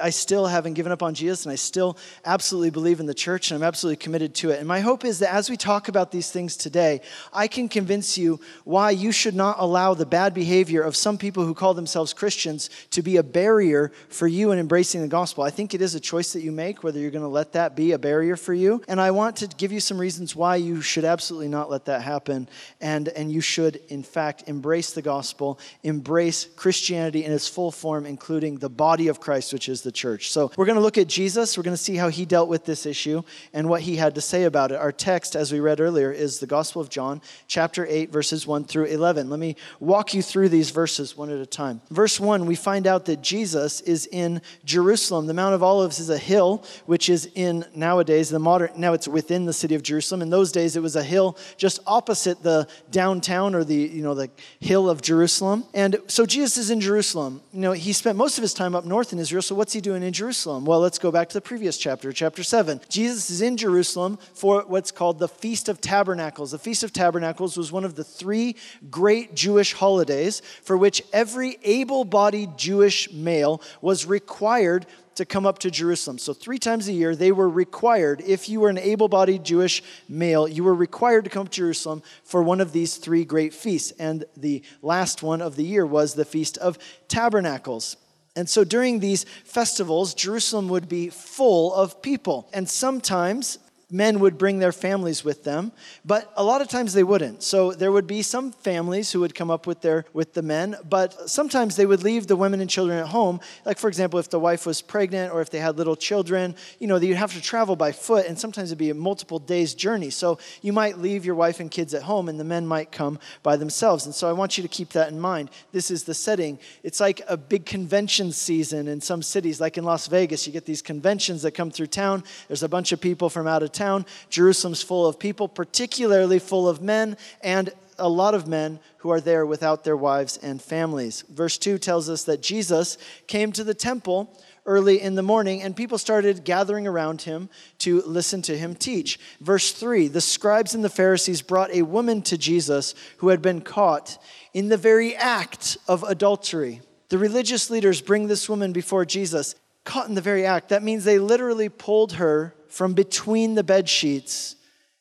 I 0.00 0.10
still 0.10 0.46
haven't 0.46 0.74
given 0.74 0.92
up 0.92 1.02
on 1.02 1.14
Jesus 1.14 1.44
and 1.44 1.52
I 1.52 1.56
still 1.56 1.96
absolutely 2.24 2.70
believe 2.70 3.00
in 3.00 3.06
the 3.06 3.14
church 3.14 3.50
and 3.50 3.56
I'm 3.56 3.66
absolutely 3.66 3.96
committed 3.96 4.34
to 4.36 4.50
it. 4.50 4.58
And 4.58 4.68
my 4.68 4.80
hope 4.80 5.04
is 5.04 5.18
that 5.20 5.32
as 5.32 5.50
we 5.50 5.56
talk 5.56 5.88
about 5.88 6.10
these 6.10 6.30
things 6.30 6.56
today, 6.56 7.00
I 7.32 7.48
can 7.48 7.68
convince 7.68 8.16
you 8.18 8.40
why 8.64 8.90
you 8.90 9.12
should 9.12 9.34
not 9.34 9.56
allow 9.58 9.94
the 9.94 10.06
bad 10.06 10.34
behavior 10.34 10.82
of 10.82 10.96
some 10.96 11.18
people 11.18 11.44
who 11.44 11.54
call 11.54 11.74
themselves 11.74 12.12
Christians 12.12 12.70
to 12.90 13.02
be 13.02 13.16
a 13.16 13.22
barrier 13.22 13.92
for 14.08 14.26
you 14.26 14.52
in 14.52 14.58
embracing 14.58 15.02
the 15.02 15.08
gospel. 15.08 15.44
I 15.44 15.50
think 15.50 15.74
it 15.74 15.82
is 15.82 15.94
a 15.94 16.00
choice 16.00 16.32
that 16.32 16.42
you 16.42 16.52
make 16.52 16.82
whether 16.82 16.98
you're 16.98 17.10
going 17.10 17.22
to 17.22 17.28
let 17.28 17.52
that 17.52 17.76
be 17.76 17.92
a 17.92 17.98
barrier 17.98 18.36
for 18.36 18.54
you. 18.54 18.82
And 18.88 19.00
I 19.00 19.10
want 19.10 19.36
to 19.36 19.46
give 19.46 19.72
you 19.72 19.80
some 19.80 19.98
reasons 19.98 20.34
why 20.34 20.56
you 20.56 20.80
should 20.80 21.04
absolutely 21.04 21.48
not 21.48 21.70
let 21.70 21.84
that 21.86 22.02
happen 22.02 22.48
and 22.80 23.08
and 23.08 23.30
you 23.30 23.40
should 23.40 23.76
in 23.88 24.02
fact 24.02 24.44
embrace 24.46 24.92
the 24.92 25.02
gospel, 25.02 25.58
embrace 25.82 26.46
Christianity 26.56 27.24
in 27.24 27.32
its 27.32 27.48
full 27.48 27.70
form 27.70 28.06
including 28.06 28.58
the 28.58 28.68
body 28.68 29.08
of 29.08 29.20
Christ 29.20 29.52
which 29.52 29.68
is 29.68 29.82
the 29.82 29.89
the 29.90 29.96
church. 29.96 30.30
So 30.30 30.52
we're 30.56 30.66
going 30.66 30.76
to 30.76 30.82
look 30.82 30.98
at 30.98 31.08
Jesus. 31.08 31.56
We're 31.56 31.64
going 31.64 31.76
to 31.76 31.82
see 31.82 31.96
how 31.96 32.08
he 32.08 32.24
dealt 32.24 32.48
with 32.48 32.64
this 32.64 32.86
issue 32.86 33.22
and 33.52 33.68
what 33.68 33.80
he 33.80 33.96
had 33.96 34.14
to 34.14 34.20
say 34.20 34.44
about 34.44 34.70
it. 34.70 34.76
Our 34.76 34.92
text, 34.92 35.34
as 35.34 35.52
we 35.52 35.58
read 35.58 35.80
earlier, 35.80 36.12
is 36.12 36.38
the 36.38 36.46
Gospel 36.46 36.80
of 36.80 36.88
John, 36.88 37.20
chapter 37.48 37.84
8, 37.84 38.12
verses 38.12 38.46
1 38.46 38.64
through 38.64 38.84
11. 38.84 39.28
Let 39.28 39.40
me 39.40 39.56
walk 39.80 40.14
you 40.14 40.22
through 40.22 40.50
these 40.50 40.70
verses 40.70 41.16
one 41.16 41.28
at 41.28 41.40
a 41.40 41.46
time. 41.46 41.80
Verse 41.90 42.20
1, 42.20 42.46
we 42.46 42.54
find 42.54 42.86
out 42.86 43.06
that 43.06 43.20
Jesus 43.20 43.80
is 43.80 44.06
in 44.06 44.40
Jerusalem. 44.64 45.26
The 45.26 45.34
Mount 45.34 45.56
of 45.56 45.62
Olives 45.64 45.98
is 45.98 46.08
a 46.08 46.18
hill, 46.18 46.64
which 46.86 47.08
is 47.08 47.28
in 47.34 47.64
nowadays, 47.74 48.28
the 48.28 48.38
modern, 48.38 48.70
now 48.76 48.92
it's 48.92 49.08
within 49.08 49.44
the 49.44 49.52
city 49.52 49.74
of 49.74 49.82
Jerusalem. 49.82 50.22
In 50.22 50.30
those 50.30 50.52
days, 50.52 50.76
it 50.76 50.82
was 50.82 50.94
a 50.94 51.02
hill 51.02 51.36
just 51.56 51.80
opposite 51.84 52.44
the 52.44 52.68
downtown 52.92 53.56
or 53.56 53.64
the, 53.64 53.74
you 53.74 54.02
know, 54.02 54.14
the 54.14 54.30
hill 54.60 54.88
of 54.88 55.02
Jerusalem. 55.02 55.64
And 55.74 55.96
so 56.06 56.26
Jesus 56.26 56.56
is 56.58 56.70
in 56.70 56.80
Jerusalem. 56.80 57.42
You 57.52 57.60
know, 57.60 57.72
he 57.72 57.92
spent 57.92 58.16
most 58.16 58.38
of 58.38 58.42
his 58.42 58.54
time 58.54 58.76
up 58.76 58.84
north 58.84 59.12
in 59.12 59.18
Israel. 59.18 59.42
So 59.42 59.54
what's 59.54 59.72
he 59.72 59.79
doing 59.80 60.02
in 60.02 60.12
Jerusalem? 60.12 60.64
Well, 60.64 60.80
let's 60.80 60.98
go 60.98 61.10
back 61.10 61.28
to 61.28 61.34
the 61.34 61.40
previous 61.40 61.76
chapter, 61.76 62.12
chapter 62.12 62.42
7. 62.42 62.80
Jesus 62.88 63.30
is 63.30 63.42
in 63.42 63.56
Jerusalem 63.56 64.18
for 64.34 64.62
what's 64.66 64.90
called 64.90 65.18
the 65.18 65.28
Feast 65.28 65.68
of 65.68 65.80
Tabernacles. 65.80 66.50
The 66.50 66.58
Feast 66.58 66.82
of 66.82 66.92
Tabernacles 66.92 67.56
was 67.56 67.72
one 67.72 67.84
of 67.84 67.94
the 67.94 68.04
three 68.04 68.56
great 68.90 69.34
Jewish 69.34 69.72
holidays 69.72 70.42
for 70.62 70.76
which 70.76 71.02
every 71.12 71.58
able 71.62 72.04
bodied 72.04 72.56
Jewish 72.56 73.12
male 73.12 73.62
was 73.80 74.06
required 74.06 74.86
to 75.16 75.24
come 75.26 75.44
up 75.44 75.58
to 75.58 75.70
Jerusalem. 75.70 76.18
So, 76.18 76.32
three 76.32 76.58
times 76.58 76.88
a 76.88 76.92
year, 76.92 77.14
they 77.14 77.30
were 77.30 77.48
required, 77.48 78.22
if 78.26 78.48
you 78.48 78.60
were 78.60 78.70
an 78.70 78.78
able 78.78 79.08
bodied 79.08 79.44
Jewish 79.44 79.82
male, 80.08 80.48
you 80.48 80.64
were 80.64 80.74
required 80.74 81.24
to 81.24 81.30
come 81.30 81.46
to 81.46 81.52
Jerusalem 81.52 82.02
for 82.24 82.42
one 82.42 82.60
of 82.60 82.72
these 82.72 82.96
three 82.96 83.24
great 83.24 83.52
feasts. 83.52 83.92
And 83.98 84.24
the 84.36 84.62
last 84.80 85.22
one 85.22 85.42
of 85.42 85.56
the 85.56 85.64
year 85.64 85.84
was 85.84 86.14
the 86.14 86.24
Feast 86.24 86.56
of 86.58 86.78
Tabernacles. 87.08 87.96
And 88.36 88.48
so 88.48 88.64
during 88.64 89.00
these 89.00 89.24
festivals, 89.44 90.14
Jerusalem 90.14 90.68
would 90.68 90.88
be 90.88 91.08
full 91.10 91.74
of 91.74 92.00
people. 92.00 92.48
And 92.52 92.68
sometimes 92.68 93.58
men 93.90 94.20
would 94.20 94.38
bring 94.38 94.58
their 94.58 94.72
families 94.72 95.24
with 95.24 95.44
them, 95.44 95.72
but 96.04 96.32
a 96.36 96.44
lot 96.44 96.60
of 96.60 96.68
times 96.68 96.92
they 96.92 97.02
wouldn't. 97.02 97.42
So 97.42 97.72
there 97.72 97.92
would 97.92 98.06
be 98.06 98.22
some 98.22 98.52
families 98.52 99.10
who 99.10 99.20
would 99.20 99.34
come 99.34 99.50
up 99.50 99.66
with 99.66 99.80
their 99.80 100.04
with 100.12 100.34
the 100.34 100.42
men, 100.42 100.76
but 100.88 101.28
sometimes 101.28 101.76
they 101.76 101.86
would 101.86 102.02
leave 102.02 102.26
the 102.26 102.36
women 102.36 102.60
and 102.60 102.70
children 102.70 102.98
at 102.98 103.08
home. 103.08 103.40
Like 103.64 103.78
for 103.78 103.88
example, 103.88 104.18
if 104.18 104.30
the 104.30 104.38
wife 104.38 104.66
was 104.66 104.80
pregnant 104.80 105.32
or 105.32 105.40
if 105.40 105.50
they 105.50 105.58
had 105.58 105.76
little 105.76 105.96
children, 105.96 106.54
you 106.78 106.86
know, 106.86 106.96
you'd 106.96 107.16
have 107.16 107.34
to 107.34 107.40
travel 107.40 107.76
by 107.76 107.92
foot, 107.92 108.26
and 108.26 108.38
sometimes 108.38 108.70
it'd 108.70 108.78
be 108.78 108.90
a 108.90 108.94
multiple 108.94 109.38
days 109.38 109.74
journey. 109.74 110.10
So 110.10 110.38
you 110.62 110.72
might 110.72 110.98
leave 110.98 111.24
your 111.24 111.34
wife 111.34 111.60
and 111.60 111.70
kids 111.70 111.92
at 111.94 112.02
home, 112.02 112.28
and 112.28 112.38
the 112.38 112.44
men 112.44 112.66
might 112.66 112.92
come 112.92 113.18
by 113.42 113.56
themselves. 113.56 114.06
And 114.06 114.14
so 114.14 114.28
I 114.28 114.32
want 114.32 114.56
you 114.56 114.62
to 114.62 114.68
keep 114.68 114.90
that 114.90 115.10
in 115.10 115.18
mind. 115.20 115.50
This 115.72 115.90
is 115.90 116.04
the 116.04 116.14
setting. 116.14 116.58
It's 116.82 117.00
like 117.00 117.22
a 117.28 117.36
big 117.36 117.66
convention 117.66 118.32
season 118.32 118.88
in 118.88 119.00
some 119.00 119.22
cities, 119.22 119.60
like 119.60 119.76
in 119.76 119.84
Las 119.84 120.06
Vegas. 120.06 120.46
You 120.46 120.52
get 120.52 120.64
these 120.64 120.82
conventions 120.82 121.42
that 121.42 121.52
come 121.52 121.70
through 121.70 121.88
town. 121.88 122.22
There's 122.48 122.62
a 122.62 122.68
bunch 122.68 122.92
of 122.92 123.00
people 123.00 123.28
from 123.28 123.46
out 123.46 123.62
of 123.62 123.72
town 123.72 123.79
town. 123.80 124.04
Jerusalem's 124.28 124.82
full 124.82 125.06
of 125.06 125.18
people, 125.18 125.48
particularly 125.48 126.38
full 126.38 126.68
of 126.68 126.82
men, 126.82 127.16
and 127.40 127.72
a 127.98 128.08
lot 128.08 128.34
of 128.34 128.46
men 128.46 128.78
who 128.98 129.10
are 129.10 129.20
there 129.20 129.46
without 129.46 129.84
their 129.84 129.96
wives 129.96 130.36
and 130.42 130.60
families. 130.60 131.24
Verse 131.30 131.56
2 131.56 131.78
tells 131.78 132.10
us 132.10 132.24
that 132.24 132.42
Jesus 132.42 132.98
came 133.26 133.52
to 133.52 133.64
the 133.64 133.74
temple 133.74 134.36
early 134.66 135.00
in 135.00 135.14
the 135.14 135.22
morning, 135.22 135.62
and 135.62 135.74
people 135.74 135.96
started 135.96 136.44
gathering 136.44 136.86
around 136.86 137.22
him 137.22 137.48
to 137.78 138.02
listen 138.02 138.42
to 138.42 138.56
him 138.56 138.74
teach. 138.74 139.18
Verse 139.40 139.72
3 139.72 140.08
The 140.08 140.20
scribes 140.20 140.74
and 140.74 140.84
the 140.84 140.90
Pharisees 140.90 141.40
brought 141.40 141.72
a 141.72 141.82
woman 141.82 142.20
to 142.22 142.36
Jesus 142.36 142.94
who 143.18 143.28
had 143.28 143.40
been 143.40 143.62
caught 143.62 144.22
in 144.52 144.68
the 144.68 144.76
very 144.76 145.16
act 145.16 145.78
of 145.88 146.02
adultery. 146.02 146.82
The 147.08 147.18
religious 147.18 147.70
leaders 147.70 148.02
bring 148.02 148.28
this 148.28 148.48
woman 148.48 148.72
before 148.72 149.06
Jesus, 149.06 149.54
caught 149.84 150.08
in 150.08 150.14
the 150.14 150.20
very 150.20 150.44
act. 150.44 150.68
That 150.68 150.82
means 150.82 151.04
they 151.04 151.18
literally 151.18 151.70
pulled 151.70 152.12
her 152.14 152.54
from 152.70 152.94
between 152.94 153.54
the 153.54 153.64
bed 153.64 153.88
sheets 153.88 154.56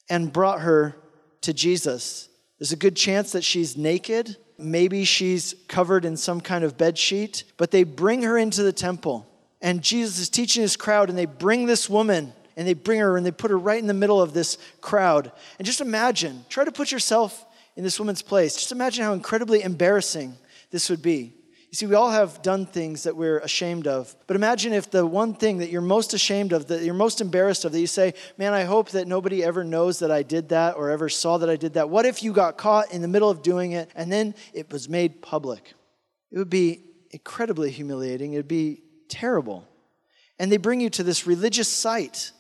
and 0.10 0.34
brought 0.34 0.62
her 0.62 0.98
to 1.42 1.54
Jesus. 1.54 2.28
There's 2.58 2.74
a 2.74 2.78
good 2.78 2.96
chance 2.96 3.32
that 3.32 3.44
she's 3.44 3.78
naked. 3.78 4.36
Maybe 4.58 5.06
she's 5.06 5.56
covered 5.70 6.04
in 6.04 6.18
some 6.18 6.42
kind 6.42 6.66
of 6.66 6.78
bed 6.78 6.98
sheet, 6.98 7.46
but 7.56 7.72
they 7.72 7.84
bring 7.84 8.24
her 8.24 8.38
into 8.38 8.64
the 8.64 8.74
temple. 8.74 9.26
And 9.62 9.82
Jesus 9.82 10.20
is 10.20 10.30
teaching 10.30 10.62
his 10.62 10.76
crowd, 10.76 11.10
and 11.10 11.18
they 11.18 11.26
bring 11.26 11.66
this 11.66 11.90
woman 11.90 12.34
and 12.60 12.68
they 12.68 12.74
bring 12.74 13.00
her 13.00 13.16
and 13.16 13.26
they 13.26 13.32
put 13.32 13.52
her 13.52 13.58
right 13.58 13.80
in 13.80 13.88
the 13.88 13.94
middle 13.94 14.22
of 14.22 14.34
this 14.34 14.58
crowd. 14.82 15.32
And 15.58 15.66
just 15.66 15.80
imagine, 15.80 16.44
try 16.50 16.66
to 16.66 16.74
put 16.74 16.92
yourself 16.92 17.46
in 17.78 17.86
this 17.86 17.98
woman's 17.98 18.22
place. 18.22 18.56
Just 18.56 18.74
imagine 18.74 19.06
how 19.06 19.14
incredibly 19.14 19.62
embarrassing 19.64 20.36
this 20.70 20.90
would 20.90 21.02
be. 21.02 21.39
You 21.72 21.76
see, 21.76 21.86
we 21.86 21.94
all 21.94 22.10
have 22.10 22.42
done 22.42 22.66
things 22.66 23.04
that 23.04 23.16
we're 23.16 23.38
ashamed 23.40 23.86
of. 23.86 24.16
But 24.26 24.36
imagine 24.36 24.74
if 24.74 24.90
the 24.90 25.06
one 25.06 25.36
thing 25.36 25.60
that 25.60 25.70
you're 25.70 25.82
most 25.82 26.16
ashamed 26.16 26.52
of, 26.52 26.68
that 26.68 26.82
you're 26.82 26.96
most 26.96 27.22
embarrassed 27.22 27.64
of, 27.64 27.72
that 27.74 27.80
you 27.80 27.86
say, 27.86 28.16
Man, 28.40 28.54
I 28.54 28.64
hope 28.64 28.90
that 28.92 29.08
nobody 29.08 29.44
ever 29.44 29.64
knows 29.64 30.00
that 30.00 30.10
I 30.10 30.24
did 30.24 30.50
that 30.50 30.78
or 30.78 30.90
ever 30.90 31.10
saw 31.10 31.38
that 31.38 31.50
I 31.50 31.58
did 31.58 31.76
that. 31.76 31.90
What 31.90 32.08
if 32.08 32.24
you 32.24 32.34
got 32.34 32.58
caught 32.58 32.92
in 32.92 33.04
the 33.04 33.08
middle 33.08 33.30
of 33.30 33.44
doing 33.44 33.74
it 33.74 33.92
and 33.94 34.12
then 34.12 34.34
it 34.52 34.72
was 34.72 34.90
made 34.90 35.22
public? 35.22 35.74
It 36.32 36.40
would 36.40 36.50
be 36.50 36.82
incredibly 37.12 37.70
humiliating. 37.70 38.34
It 38.34 38.38
would 38.38 38.48
be 38.48 38.82
terrible. 39.08 39.68
And 40.40 40.52
they 40.52 40.58
bring 40.58 40.82
you 40.82 40.90
to 40.92 41.04
this 41.04 41.28
religious 41.28 41.68
site. 41.68 42.32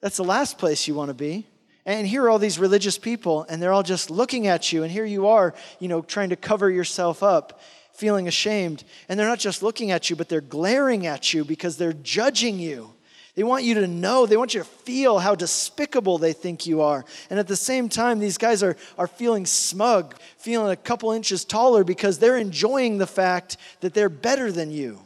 That's 0.00 0.18
the 0.18 0.24
last 0.24 0.56
place 0.56 0.86
you 0.86 0.94
want 0.94 1.08
to 1.08 1.14
be. 1.14 1.48
And 1.84 2.06
here 2.06 2.24
are 2.24 2.28
all 2.28 2.38
these 2.38 2.58
religious 2.58 2.98
people, 2.98 3.46
and 3.48 3.62
they're 3.62 3.72
all 3.72 3.82
just 3.82 4.10
looking 4.10 4.46
at 4.46 4.72
you, 4.72 4.82
and 4.82 4.92
here 4.92 5.06
you 5.06 5.28
are, 5.28 5.54
you 5.80 5.88
know, 5.88 6.02
trying 6.02 6.28
to 6.28 6.36
cover 6.36 6.70
yourself 6.70 7.22
up 7.22 7.62
feeling 7.98 8.28
ashamed. 8.28 8.84
And 9.08 9.18
they're 9.18 9.28
not 9.28 9.38
just 9.38 9.62
looking 9.62 9.90
at 9.90 10.08
you, 10.08 10.16
but 10.16 10.28
they're 10.28 10.40
glaring 10.40 11.06
at 11.06 11.34
you 11.34 11.44
because 11.44 11.76
they're 11.76 11.92
judging 11.92 12.58
you. 12.58 12.94
They 13.34 13.44
want 13.44 13.62
you 13.62 13.74
to 13.74 13.86
know, 13.86 14.26
they 14.26 14.36
want 14.36 14.54
you 14.54 14.60
to 14.62 14.66
feel 14.66 15.20
how 15.20 15.36
despicable 15.36 16.18
they 16.18 16.32
think 16.32 16.66
you 16.66 16.80
are. 16.80 17.04
And 17.30 17.38
at 17.38 17.46
the 17.46 17.54
same 17.54 17.88
time, 17.88 18.18
these 18.18 18.36
guys 18.36 18.64
are, 18.64 18.76
are 18.96 19.06
feeling 19.06 19.46
smug, 19.46 20.16
feeling 20.38 20.72
a 20.72 20.76
couple 20.76 21.12
inches 21.12 21.44
taller 21.44 21.84
because 21.84 22.18
they're 22.18 22.36
enjoying 22.36 22.98
the 22.98 23.06
fact 23.06 23.56
that 23.78 23.94
they're 23.94 24.08
better 24.08 24.50
than 24.50 24.72
you. 24.72 24.98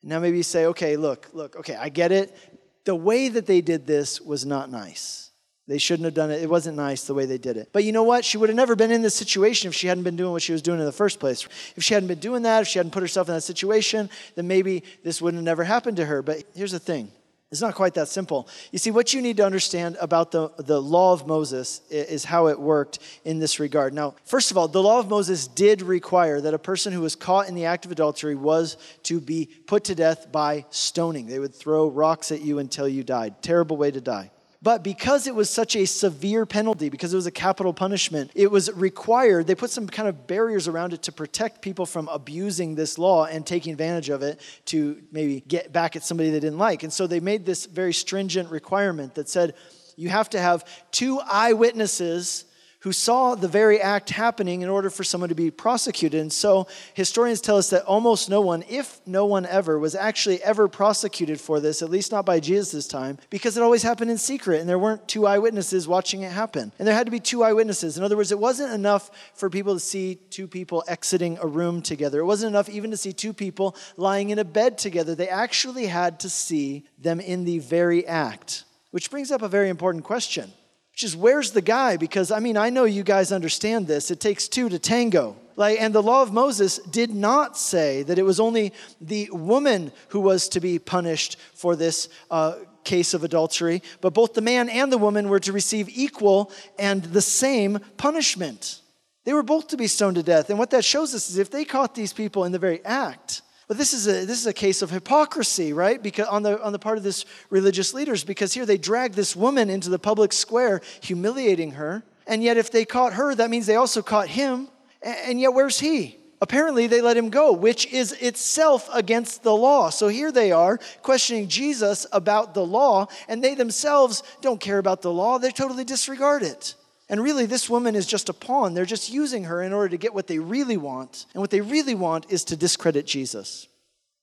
Now, 0.00 0.20
maybe 0.20 0.36
you 0.36 0.44
say, 0.44 0.66
okay, 0.66 0.96
look, 0.96 1.28
look, 1.32 1.56
okay, 1.56 1.74
I 1.74 1.88
get 1.88 2.12
it. 2.12 2.36
The 2.84 2.94
way 2.94 3.28
that 3.28 3.46
they 3.46 3.60
did 3.60 3.84
this 3.84 4.20
was 4.20 4.46
not 4.46 4.70
nice. 4.70 5.31
They 5.68 5.78
shouldn't 5.78 6.04
have 6.04 6.14
done 6.14 6.30
it. 6.30 6.42
It 6.42 6.50
wasn't 6.50 6.76
nice 6.76 7.04
the 7.04 7.14
way 7.14 7.24
they 7.24 7.38
did 7.38 7.56
it. 7.56 7.68
But 7.72 7.84
you 7.84 7.92
know 7.92 8.02
what? 8.02 8.24
She 8.24 8.36
would 8.36 8.48
have 8.48 8.56
never 8.56 8.74
been 8.74 8.90
in 8.90 9.02
this 9.02 9.14
situation 9.14 9.68
if 9.68 9.74
she 9.74 9.86
hadn't 9.86 10.02
been 10.02 10.16
doing 10.16 10.32
what 10.32 10.42
she 10.42 10.52
was 10.52 10.62
doing 10.62 10.80
in 10.80 10.84
the 10.84 10.92
first 10.92 11.20
place. 11.20 11.46
If 11.76 11.84
she 11.84 11.94
hadn't 11.94 12.08
been 12.08 12.18
doing 12.18 12.42
that, 12.42 12.62
if 12.62 12.68
she 12.68 12.78
hadn't 12.80 12.92
put 12.92 13.02
herself 13.02 13.28
in 13.28 13.34
that 13.34 13.42
situation, 13.42 14.10
then 14.34 14.48
maybe 14.48 14.82
this 15.04 15.22
wouldn't 15.22 15.38
have 15.38 15.44
never 15.44 15.62
happened 15.62 15.98
to 15.98 16.04
her. 16.04 16.20
But 16.20 16.42
here's 16.54 16.72
the 16.72 16.80
thing 16.80 17.12
it's 17.52 17.60
not 17.60 17.74
quite 17.74 17.94
that 17.94 18.08
simple. 18.08 18.48
You 18.72 18.78
see, 18.78 18.90
what 18.90 19.12
you 19.12 19.20
need 19.20 19.36
to 19.36 19.44
understand 19.44 19.98
about 20.00 20.32
the, 20.32 20.48
the 20.56 20.80
law 20.80 21.12
of 21.12 21.26
Moses 21.26 21.82
is 21.90 22.24
how 22.24 22.48
it 22.48 22.58
worked 22.58 22.98
in 23.24 23.38
this 23.38 23.60
regard. 23.60 23.92
Now, 23.92 24.14
first 24.24 24.50
of 24.50 24.56
all, 24.56 24.68
the 24.68 24.82
law 24.82 24.98
of 24.98 25.10
Moses 25.10 25.46
did 25.48 25.82
require 25.82 26.40
that 26.40 26.54
a 26.54 26.58
person 26.58 26.94
who 26.94 27.02
was 27.02 27.14
caught 27.14 27.48
in 27.48 27.54
the 27.54 27.66
act 27.66 27.84
of 27.84 27.92
adultery 27.92 28.34
was 28.34 28.78
to 29.02 29.20
be 29.20 29.50
put 29.66 29.84
to 29.84 29.94
death 29.94 30.32
by 30.32 30.64
stoning. 30.70 31.26
They 31.26 31.38
would 31.38 31.54
throw 31.54 31.88
rocks 31.88 32.32
at 32.32 32.40
you 32.40 32.58
until 32.58 32.88
you 32.88 33.04
died. 33.04 33.42
Terrible 33.42 33.76
way 33.76 33.90
to 33.90 34.00
die. 34.00 34.31
But 34.62 34.84
because 34.84 35.26
it 35.26 35.34
was 35.34 35.50
such 35.50 35.74
a 35.74 35.86
severe 35.86 36.46
penalty, 36.46 36.88
because 36.88 37.12
it 37.12 37.16
was 37.16 37.26
a 37.26 37.32
capital 37.32 37.74
punishment, 37.74 38.30
it 38.36 38.48
was 38.48 38.70
required, 38.72 39.48
they 39.48 39.56
put 39.56 39.70
some 39.70 39.88
kind 39.88 40.08
of 40.08 40.28
barriers 40.28 40.68
around 40.68 40.92
it 40.92 41.02
to 41.02 41.12
protect 41.12 41.62
people 41.62 41.84
from 41.84 42.08
abusing 42.08 42.76
this 42.76 42.96
law 42.96 43.24
and 43.24 43.44
taking 43.44 43.72
advantage 43.72 44.08
of 44.08 44.22
it 44.22 44.40
to 44.66 45.02
maybe 45.10 45.40
get 45.40 45.72
back 45.72 45.96
at 45.96 46.04
somebody 46.04 46.30
they 46.30 46.38
didn't 46.38 46.58
like. 46.58 46.84
And 46.84 46.92
so 46.92 47.08
they 47.08 47.18
made 47.18 47.44
this 47.44 47.66
very 47.66 47.92
stringent 47.92 48.50
requirement 48.50 49.16
that 49.16 49.28
said 49.28 49.54
you 49.96 50.10
have 50.10 50.30
to 50.30 50.40
have 50.40 50.64
two 50.92 51.20
eyewitnesses 51.20 52.44
who 52.82 52.92
saw 52.92 53.36
the 53.36 53.46
very 53.46 53.80
act 53.80 54.10
happening 54.10 54.62
in 54.62 54.68
order 54.68 54.90
for 54.90 55.04
someone 55.04 55.28
to 55.28 55.36
be 55.36 55.52
prosecuted. 55.52 56.20
And 56.20 56.32
so 56.32 56.66
historians 56.94 57.40
tell 57.40 57.56
us 57.56 57.70
that 57.70 57.84
almost 57.84 58.28
no 58.28 58.40
one, 58.40 58.64
if 58.68 59.00
no 59.06 59.24
one 59.24 59.46
ever, 59.46 59.78
was 59.78 59.94
actually 59.94 60.42
ever 60.42 60.66
prosecuted 60.66 61.40
for 61.40 61.60
this, 61.60 61.80
at 61.80 61.90
least 61.90 62.10
not 62.10 62.26
by 62.26 62.40
Jesus' 62.40 62.88
time, 62.88 63.18
because 63.30 63.56
it 63.56 63.62
always 63.62 63.84
happened 63.84 64.10
in 64.10 64.18
secret 64.18 64.60
and 64.60 64.68
there 64.68 64.80
weren't 64.80 65.06
two 65.06 65.28
eyewitnesses 65.28 65.86
watching 65.86 66.22
it 66.22 66.32
happen. 66.32 66.72
And 66.78 66.88
there 66.88 66.94
had 66.94 67.06
to 67.06 67.12
be 67.12 67.20
two 67.20 67.44
eyewitnesses. 67.44 67.96
In 67.96 68.02
other 68.02 68.16
words, 68.16 68.32
it 68.32 68.38
wasn't 68.38 68.72
enough 68.72 69.10
for 69.34 69.48
people 69.48 69.74
to 69.74 69.80
see 69.80 70.16
two 70.30 70.48
people 70.48 70.82
exiting 70.88 71.38
a 71.40 71.46
room 71.46 71.82
together. 71.82 72.18
It 72.18 72.26
wasn't 72.26 72.50
enough 72.50 72.68
even 72.68 72.90
to 72.90 72.96
see 72.96 73.12
two 73.12 73.32
people 73.32 73.76
lying 73.96 74.30
in 74.30 74.40
a 74.40 74.44
bed 74.44 74.76
together. 74.76 75.14
They 75.14 75.28
actually 75.28 75.86
had 75.86 76.18
to 76.20 76.28
see 76.28 76.84
them 76.98 77.20
in 77.20 77.44
the 77.44 77.60
very 77.60 78.04
act. 78.08 78.64
Which 78.90 79.08
brings 79.08 79.30
up 79.30 79.40
a 79.40 79.48
very 79.48 79.68
important 79.68 80.02
question 80.02 80.52
which 80.92 81.04
is 81.04 81.16
where's 81.16 81.52
the 81.52 81.62
guy? 81.62 81.96
Because 81.96 82.30
I 82.30 82.38
mean, 82.38 82.56
I 82.56 82.70
know 82.70 82.84
you 82.84 83.02
guys 83.02 83.32
understand 83.32 83.86
this. 83.86 84.10
It 84.10 84.20
takes 84.20 84.48
two 84.48 84.68
to 84.68 84.78
tango. 84.78 85.36
Like, 85.56 85.80
and 85.80 85.94
the 85.94 86.02
law 86.02 86.22
of 86.22 86.32
Moses 86.32 86.78
did 86.78 87.10
not 87.10 87.58
say 87.58 88.02
that 88.04 88.18
it 88.18 88.22
was 88.22 88.40
only 88.40 88.72
the 89.00 89.28
woman 89.32 89.92
who 90.08 90.20
was 90.20 90.48
to 90.50 90.60
be 90.60 90.78
punished 90.78 91.36
for 91.54 91.76
this 91.76 92.08
uh, 92.30 92.54
case 92.84 93.14
of 93.14 93.22
adultery, 93.22 93.82
but 94.00 94.14
both 94.14 94.34
the 94.34 94.40
man 94.40 94.68
and 94.68 94.90
the 94.90 94.98
woman 94.98 95.28
were 95.28 95.40
to 95.40 95.52
receive 95.52 95.88
equal 95.90 96.50
and 96.78 97.02
the 97.04 97.20
same 97.20 97.78
punishment. 97.96 98.80
They 99.24 99.34
were 99.34 99.42
both 99.42 99.68
to 99.68 99.76
be 99.76 99.86
stoned 99.86 100.16
to 100.16 100.22
death. 100.22 100.50
And 100.50 100.58
what 100.58 100.70
that 100.70 100.84
shows 100.84 101.14
us 101.14 101.30
is 101.30 101.38
if 101.38 101.50
they 101.50 101.64
caught 101.64 101.94
these 101.94 102.12
people 102.12 102.44
in 102.44 102.52
the 102.52 102.58
very 102.58 102.84
act, 102.84 103.42
but 103.72 103.78
this 103.78 103.94
is 103.94 104.06
a, 104.06 104.26
this 104.26 104.38
is 104.38 104.46
a 104.46 104.52
case 104.52 104.82
of 104.82 104.90
hypocrisy, 104.90 105.72
right? 105.72 106.02
Because 106.02 106.28
on 106.28 106.42
the, 106.42 106.62
on 106.62 106.72
the 106.72 106.78
part 106.78 106.98
of 106.98 107.04
this 107.04 107.24
religious 107.48 107.94
leaders, 107.94 108.22
because 108.22 108.52
here 108.52 108.66
they 108.66 108.76
drag 108.76 109.14
this 109.14 109.34
woman 109.34 109.70
into 109.70 109.88
the 109.88 109.98
public 109.98 110.34
square, 110.34 110.82
humiliating 111.00 111.70
her. 111.70 112.02
And 112.26 112.42
yet, 112.44 112.58
if 112.58 112.70
they 112.70 112.84
caught 112.84 113.14
her, 113.14 113.34
that 113.34 113.48
means 113.48 113.64
they 113.64 113.76
also 113.76 114.02
caught 114.02 114.28
him. 114.28 114.68
And 115.00 115.40
yet, 115.40 115.54
where's 115.54 115.80
he? 115.80 116.18
Apparently, 116.42 116.86
they 116.86 117.00
let 117.00 117.16
him 117.16 117.30
go, 117.30 117.54
which 117.54 117.90
is 117.90 118.12
itself 118.12 118.90
against 118.92 119.42
the 119.42 119.56
law. 119.56 119.88
So 119.88 120.08
here 120.08 120.30
they 120.30 120.52
are 120.52 120.76
questioning 121.00 121.48
Jesus 121.48 122.06
about 122.12 122.52
the 122.52 122.66
law, 122.66 123.06
and 123.26 123.42
they 123.42 123.54
themselves 123.54 124.22
don't 124.42 124.60
care 124.60 124.76
about 124.76 125.00
the 125.00 125.10
law. 125.10 125.38
They 125.38 125.50
totally 125.50 125.84
disregard 125.84 126.42
it. 126.42 126.74
And 127.12 127.22
really, 127.22 127.44
this 127.44 127.68
woman 127.68 127.94
is 127.94 128.06
just 128.06 128.30
a 128.30 128.32
pawn. 128.32 128.72
They're 128.72 128.86
just 128.86 129.12
using 129.12 129.44
her 129.44 129.62
in 129.62 129.74
order 129.74 129.90
to 129.90 129.98
get 129.98 130.14
what 130.14 130.28
they 130.28 130.38
really 130.38 130.78
want. 130.78 131.26
And 131.34 131.42
what 131.42 131.50
they 131.50 131.60
really 131.60 131.94
want 131.94 132.32
is 132.32 132.42
to 132.44 132.56
discredit 132.56 133.04
Jesus. 133.04 133.68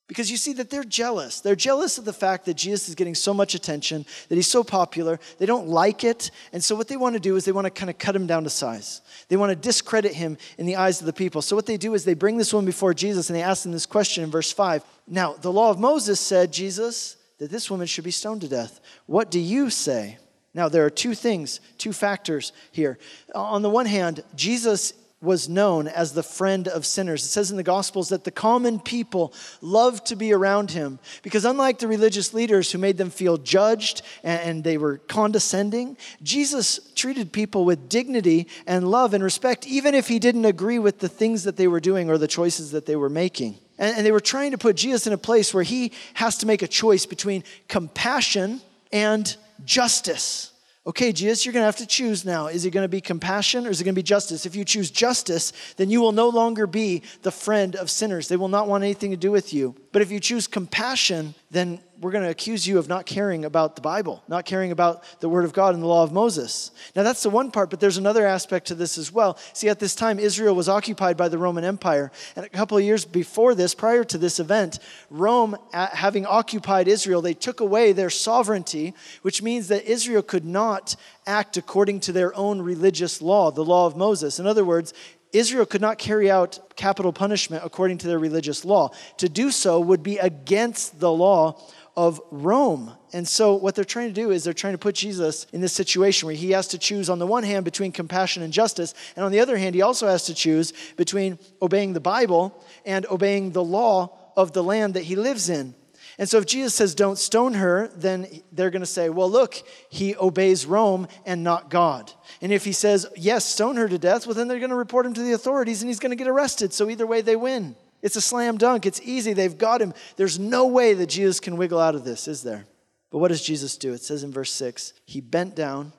Because 0.07 0.31
you 0.31 0.37
see 0.37 0.53
that 0.53 0.71
they're 0.71 0.83
jealous. 0.83 1.39
They're 1.39 1.55
jealous 1.55 1.99
of 1.99 2.05
the 2.05 2.13
fact 2.13 2.45
that 2.45 2.55
Jesus 2.55 2.89
is 2.89 2.95
getting 2.95 3.13
so 3.13 3.31
much 3.31 3.53
attention, 3.53 4.07
that 4.27 4.35
he's 4.35 4.47
so 4.47 4.63
popular. 4.63 5.19
They 5.37 5.45
don't 5.45 5.67
like 5.67 6.03
it. 6.03 6.31
And 6.51 6.63
so, 6.63 6.75
what 6.75 6.87
they 6.87 6.97
want 6.97 7.13
to 7.13 7.19
do 7.19 7.35
is 7.35 7.45
they 7.45 7.51
want 7.51 7.65
to 7.65 7.69
kind 7.69 7.91
of 7.91 7.99
cut 7.99 8.15
him 8.15 8.25
down 8.25 8.43
to 8.45 8.49
size. 8.49 9.01
They 9.27 9.37
want 9.37 9.51
to 9.51 9.55
discredit 9.55 10.15
him 10.15 10.39
in 10.57 10.65
the 10.65 10.77
eyes 10.77 10.99
of 10.99 11.05
the 11.05 11.13
people. 11.13 11.43
So, 11.43 11.55
what 11.55 11.67
they 11.67 11.77
do 11.77 11.93
is 11.93 12.05
they 12.05 12.15
bring 12.15 12.37
this 12.37 12.51
woman 12.51 12.65
before 12.65 12.95
Jesus 12.95 13.29
and 13.29 13.37
they 13.37 13.43
ask 13.43 13.67
him 13.67 13.71
this 13.71 13.85
question 13.85 14.23
in 14.23 14.31
verse 14.31 14.51
5. 14.51 14.83
Now, 15.07 15.33
the 15.33 15.53
law 15.53 15.69
of 15.69 15.77
Moses 15.77 16.19
said, 16.19 16.51
Jesus, 16.51 17.17
that 17.37 17.51
this 17.51 17.69
woman 17.69 17.85
should 17.85 18.03
be 18.03 18.09
stoned 18.09 18.41
to 18.41 18.47
death. 18.47 18.79
What 19.05 19.29
do 19.29 19.39
you 19.39 19.69
say? 19.69 20.17
Now, 20.53 20.67
there 20.67 20.85
are 20.85 20.89
two 20.89 21.13
things, 21.13 21.59
two 21.77 21.93
factors 21.93 22.51
here. 22.71 22.97
On 23.35 23.61
the 23.61 23.69
one 23.69 23.85
hand, 23.85 24.23
Jesus 24.35 24.93
was 25.21 25.49
known 25.49 25.87
as 25.87 26.13
the 26.13 26.23
friend 26.23 26.67
of 26.67 26.85
sinners. 26.85 27.25
It 27.25 27.27
says 27.27 27.51
in 27.51 27.57
the 27.57 27.63
Gospels 27.63 28.09
that 28.09 28.23
the 28.23 28.31
common 28.31 28.79
people 28.79 29.33
loved 29.61 30.05
to 30.07 30.15
be 30.15 30.31
around 30.31 30.71
him 30.71 30.97
because, 31.23 31.43
unlike 31.43 31.79
the 31.79 31.89
religious 31.89 32.33
leaders 32.33 32.71
who 32.71 32.77
made 32.77 32.97
them 32.97 33.09
feel 33.09 33.37
judged 33.37 34.01
and 34.23 34.63
they 34.63 34.77
were 34.77 34.97
condescending, 34.97 35.97
Jesus 36.23 36.79
treated 36.95 37.33
people 37.33 37.65
with 37.65 37.89
dignity 37.89 38.47
and 38.65 38.89
love 38.89 39.13
and 39.13 39.23
respect, 39.23 39.67
even 39.67 39.93
if 39.93 40.07
he 40.07 40.19
didn't 40.19 40.45
agree 40.45 40.79
with 40.79 40.99
the 40.99 41.09
things 41.09 41.43
that 41.43 41.57
they 41.57 41.67
were 41.67 41.81
doing 41.81 42.09
or 42.09 42.17
the 42.17 42.27
choices 42.27 42.71
that 42.71 42.85
they 42.85 42.95
were 42.95 43.09
making. 43.09 43.57
And, 43.77 44.05
they 44.05 44.11
were 44.11 44.19
trying 44.19 44.51
to 44.51 44.57
put 44.57 44.77
Jesus 44.77 45.05
in 45.05 45.13
a 45.13 45.17
place 45.17 45.53
where 45.53 45.63
he 45.63 45.91
has 46.13 46.37
to 46.37 46.45
make 46.45 46.61
a 46.61 46.67
choice 46.67 47.05
between 47.05 47.43
compassion 47.67 48.61
and 48.91 49.35
justice. 49.65 50.53
Okay, 50.87 51.11
Jesus, 51.11 51.45
you're 51.45 51.53
going 51.53 51.61
to 51.61 51.67
have 51.67 51.75
to 51.75 51.85
choose 51.85 52.25
now. 52.25 52.47
Is 52.47 52.65
it 52.65 52.71
going 52.71 52.83
to 52.83 52.89
be 52.89 53.01
compassion 53.01 53.67
or 53.67 53.69
is 53.69 53.79
it 53.79 53.83
going 53.83 53.93
to 53.93 53.99
be 53.99 54.03
justice? 54.03 54.45
If 54.45 54.55
you 54.55 54.65
choose 54.65 54.89
justice, 54.89 55.53
then 55.77 55.89
you 55.89 56.01
will 56.01 56.13
no 56.13 56.29
longer 56.29 56.65
be 56.65 57.03
the 57.21 57.31
friend 57.31 57.75
of 57.75 57.91
sinners. 57.91 58.27
They 58.27 58.37
will 58.37 58.47
not 58.47 58.67
want 58.67 58.83
anything 58.83 59.11
to 59.11 59.17
do 59.17 59.29
with 59.29 59.53
you. 59.53 59.75
But 59.91 60.01
if 60.01 60.09
you 60.09 60.19
choose 60.19 60.47
compassion, 60.47 61.35
then 61.51 61.79
we're 61.99 62.11
going 62.11 62.23
to 62.23 62.29
accuse 62.29 62.65
you 62.65 62.77
of 62.77 62.87
not 62.87 63.05
caring 63.05 63.43
about 63.43 63.75
the 63.75 63.81
Bible, 63.81 64.23
not 64.27 64.45
caring 64.45 64.71
about 64.71 65.03
the 65.19 65.27
Word 65.27 65.43
of 65.43 65.51
God 65.51 65.73
and 65.73 65.83
the 65.83 65.87
law 65.87 66.03
of 66.03 66.13
Moses. 66.13 66.71
Now, 66.95 67.03
that's 67.03 67.23
the 67.23 67.29
one 67.29 67.51
part, 67.51 67.69
but 67.69 67.79
there's 67.79 67.97
another 67.97 68.25
aspect 68.25 68.67
to 68.67 68.75
this 68.75 68.97
as 68.97 69.11
well. 69.11 69.37
See, 69.53 69.67
at 69.67 69.79
this 69.79 69.95
time, 69.95 70.17
Israel 70.17 70.55
was 70.55 70.69
occupied 70.69 71.17
by 71.17 71.27
the 71.27 71.37
Roman 71.37 71.65
Empire. 71.65 72.11
And 72.35 72.45
a 72.45 72.49
couple 72.49 72.77
of 72.77 72.83
years 72.83 73.03
before 73.03 73.53
this, 73.53 73.75
prior 73.75 74.05
to 74.05 74.17
this 74.17 74.39
event, 74.39 74.79
Rome, 75.09 75.57
having 75.73 76.25
occupied 76.25 76.87
Israel, 76.87 77.21
they 77.21 77.33
took 77.33 77.59
away 77.59 77.91
their 77.91 78.09
sovereignty, 78.09 78.93
which 79.21 79.41
means 79.43 79.67
that 79.67 79.83
Israel 79.85 80.21
could 80.21 80.45
not 80.45 80.95
act 81.27 81.57
according 81.57 81.99
to 82.01 82.11
their 82.11 82.33
own 82.35 82.61
religious 82.61 83.21
law, 83.21 83.51
the 83.51 83.65
law 83.65 83.85
of 83.85 83.97
Moses. 83.97 84.39
In 84.39 84.47
other 84.47 84.63
words, 84.63 84.93
Israel 85.31 85.65
could 85.65 85.81
not 85.81 85.99
carry 85.99 86.31
out 86.31 86.59
capital 86.75 87.13
punishment 87.13 87.63
according 87.63 87.99
to 87.99 88.07
their 88.07 88.17
religious 88.17 88.65
law. 88.65 88.89
To 89.17 89.29
do 89.29 89.51
so 89.51 89.79
would 89.79 90.01
be 90.01 90.17
against 90.17 90.99
the 90.99 91.11
law 91.11 91.61
of 91.99 92.21
Rome. 92.31 92.93
And 93.11 93.27
so, 93.27 93.55
what 93.55 93.75
they're 93.75 93.83
trying 93.83 94.07
to 94.07 94.13
do 94.13 94.31
is 94.31 94.45
they're 94.45 94.53
trying 94.53 94.71
to 94.71 94.77
put 94.77 94.95
Jesus 94.95 95.45
in 95.51 95.59
this 95.59 95.73
situation 95.73 96.27
where 96.27 96.35
he 96.35 96.51
has 96.51 96.69
to 96.69 96.77
choose, 96.77 97.09
on 97.09 97.19
the 97.19 97.27
one 97.27 97.43
hand, 97.43 97.65
between 97.65 97.91
compassion 97.91 98.41
and 98.41 98.53
justice, 98.53 98.93
and 99.17 99.25
on 99.25 99.33
the 99.33 99.41
other 99.41 99.57
hand, 99.57 99.75
he 99.75 99.81
also 99.81 100.07
has 100.07 100.23
to 100.27 100.33
choose 100.33 100.71
between 100.95 101.37
obeying 101.61 101.91
the 101.91 101.99
Bible 101.99 102.57
and 102.85 103.05
obeying 103.07 103.51
the 103.51 103.63
law 103.63 104.17
of 104.37 104.53
the 104.53 104.63
land 104.63 104.93
that 104.93 105.03
he 105.03 105.17
lives 105.17 105.49
in. 105.49 105.75
And 106.17 106.29
so 106.29 106.37
if 106.37 106.45
Jesus 106.45 106.73
says, 106.73 106.95
don't 106.95 107.17
stone 107.17 107.55
her, 107.55 107.89
then 107.93 108.27
they're 108.53 108.69
going 108.69 108.81
to 108.81 108.85
say, 108.85 109.09
well, 109.09 109.29
look, 109.29 109.55
he 109.89 110.15
obeys 110.15 110.65
Rome 110.65 111.05
and 111.25 111.43
not 111.43 111.69
God. 111.69 112.13
And 112.41 112.53
if 112.53 112.63
he 112.63 112.71
says, 112.71 113.07
yes, 113.17 113.43
stone 113.43 113.75
her 113.75 113.89
to 113.89 113.97
death, 113.97 114.25
well, 114.25 114.35
then 114.35 114.47
they're 114.47 114.59
going 114.59 114.69
to 114.69 114.75
report 114.75 115.05
him 115.05 115.13
to 115.15 115.21
the 115.21 115.33
authorities 115.33 115.81
and 115.81 115.89
he's 115.89 115.99
going 115.99 116.11
to 116.11 116.15
get 116.15 116.29
arrested. 116.29 116.71
So 116.71 116.89
either 116.89 117.05
way, 117.05 117.19
they 117.19 117.35
win. 117.35 117.75
It's 118.01 118.15
a 118.15 118.21
slam 118.21 118.57
dunk. 118.57 118.85
It's 118.85 119.01
easy. 119.01 119.33
They've 119.33 119.57
got 119.57 119.81
him. 119.81 119.93
There's 120.15 120.39
no 120.39 120.67
way 120.67 120.93
that 120.93 121.07
Jesus 121.07 121.39
can 121.39 121.57
wiggle 121.57 121.79
out 121.79 121.95
of 121.95 122.03
this, 122.03 122.27
is 122.27 122.43
there? 122.43 122.65
But 123.11 123.19
what 123.19 123.29
does 123.29 123.41
Jesus 123.41 123.77
do? 123.77 123.93
It 123.93 124.01
says 124.01 124.23
in 124.23 124.31
verse 124.31 124.51
6 124.51 124.93
He 125.05 125.21
bent 125.21 125.55
down 125.55 125.93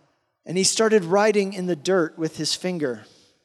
and 0.47 0.57
he 0.57 0.65
started 0.65 1.05
writing 1.05 1.53
in 1.53 1.67
the 1.67 1.77
dirt 1.77 2.19
with 2.19 2.37
his 2.37 2.55
finger. 2.55 3.05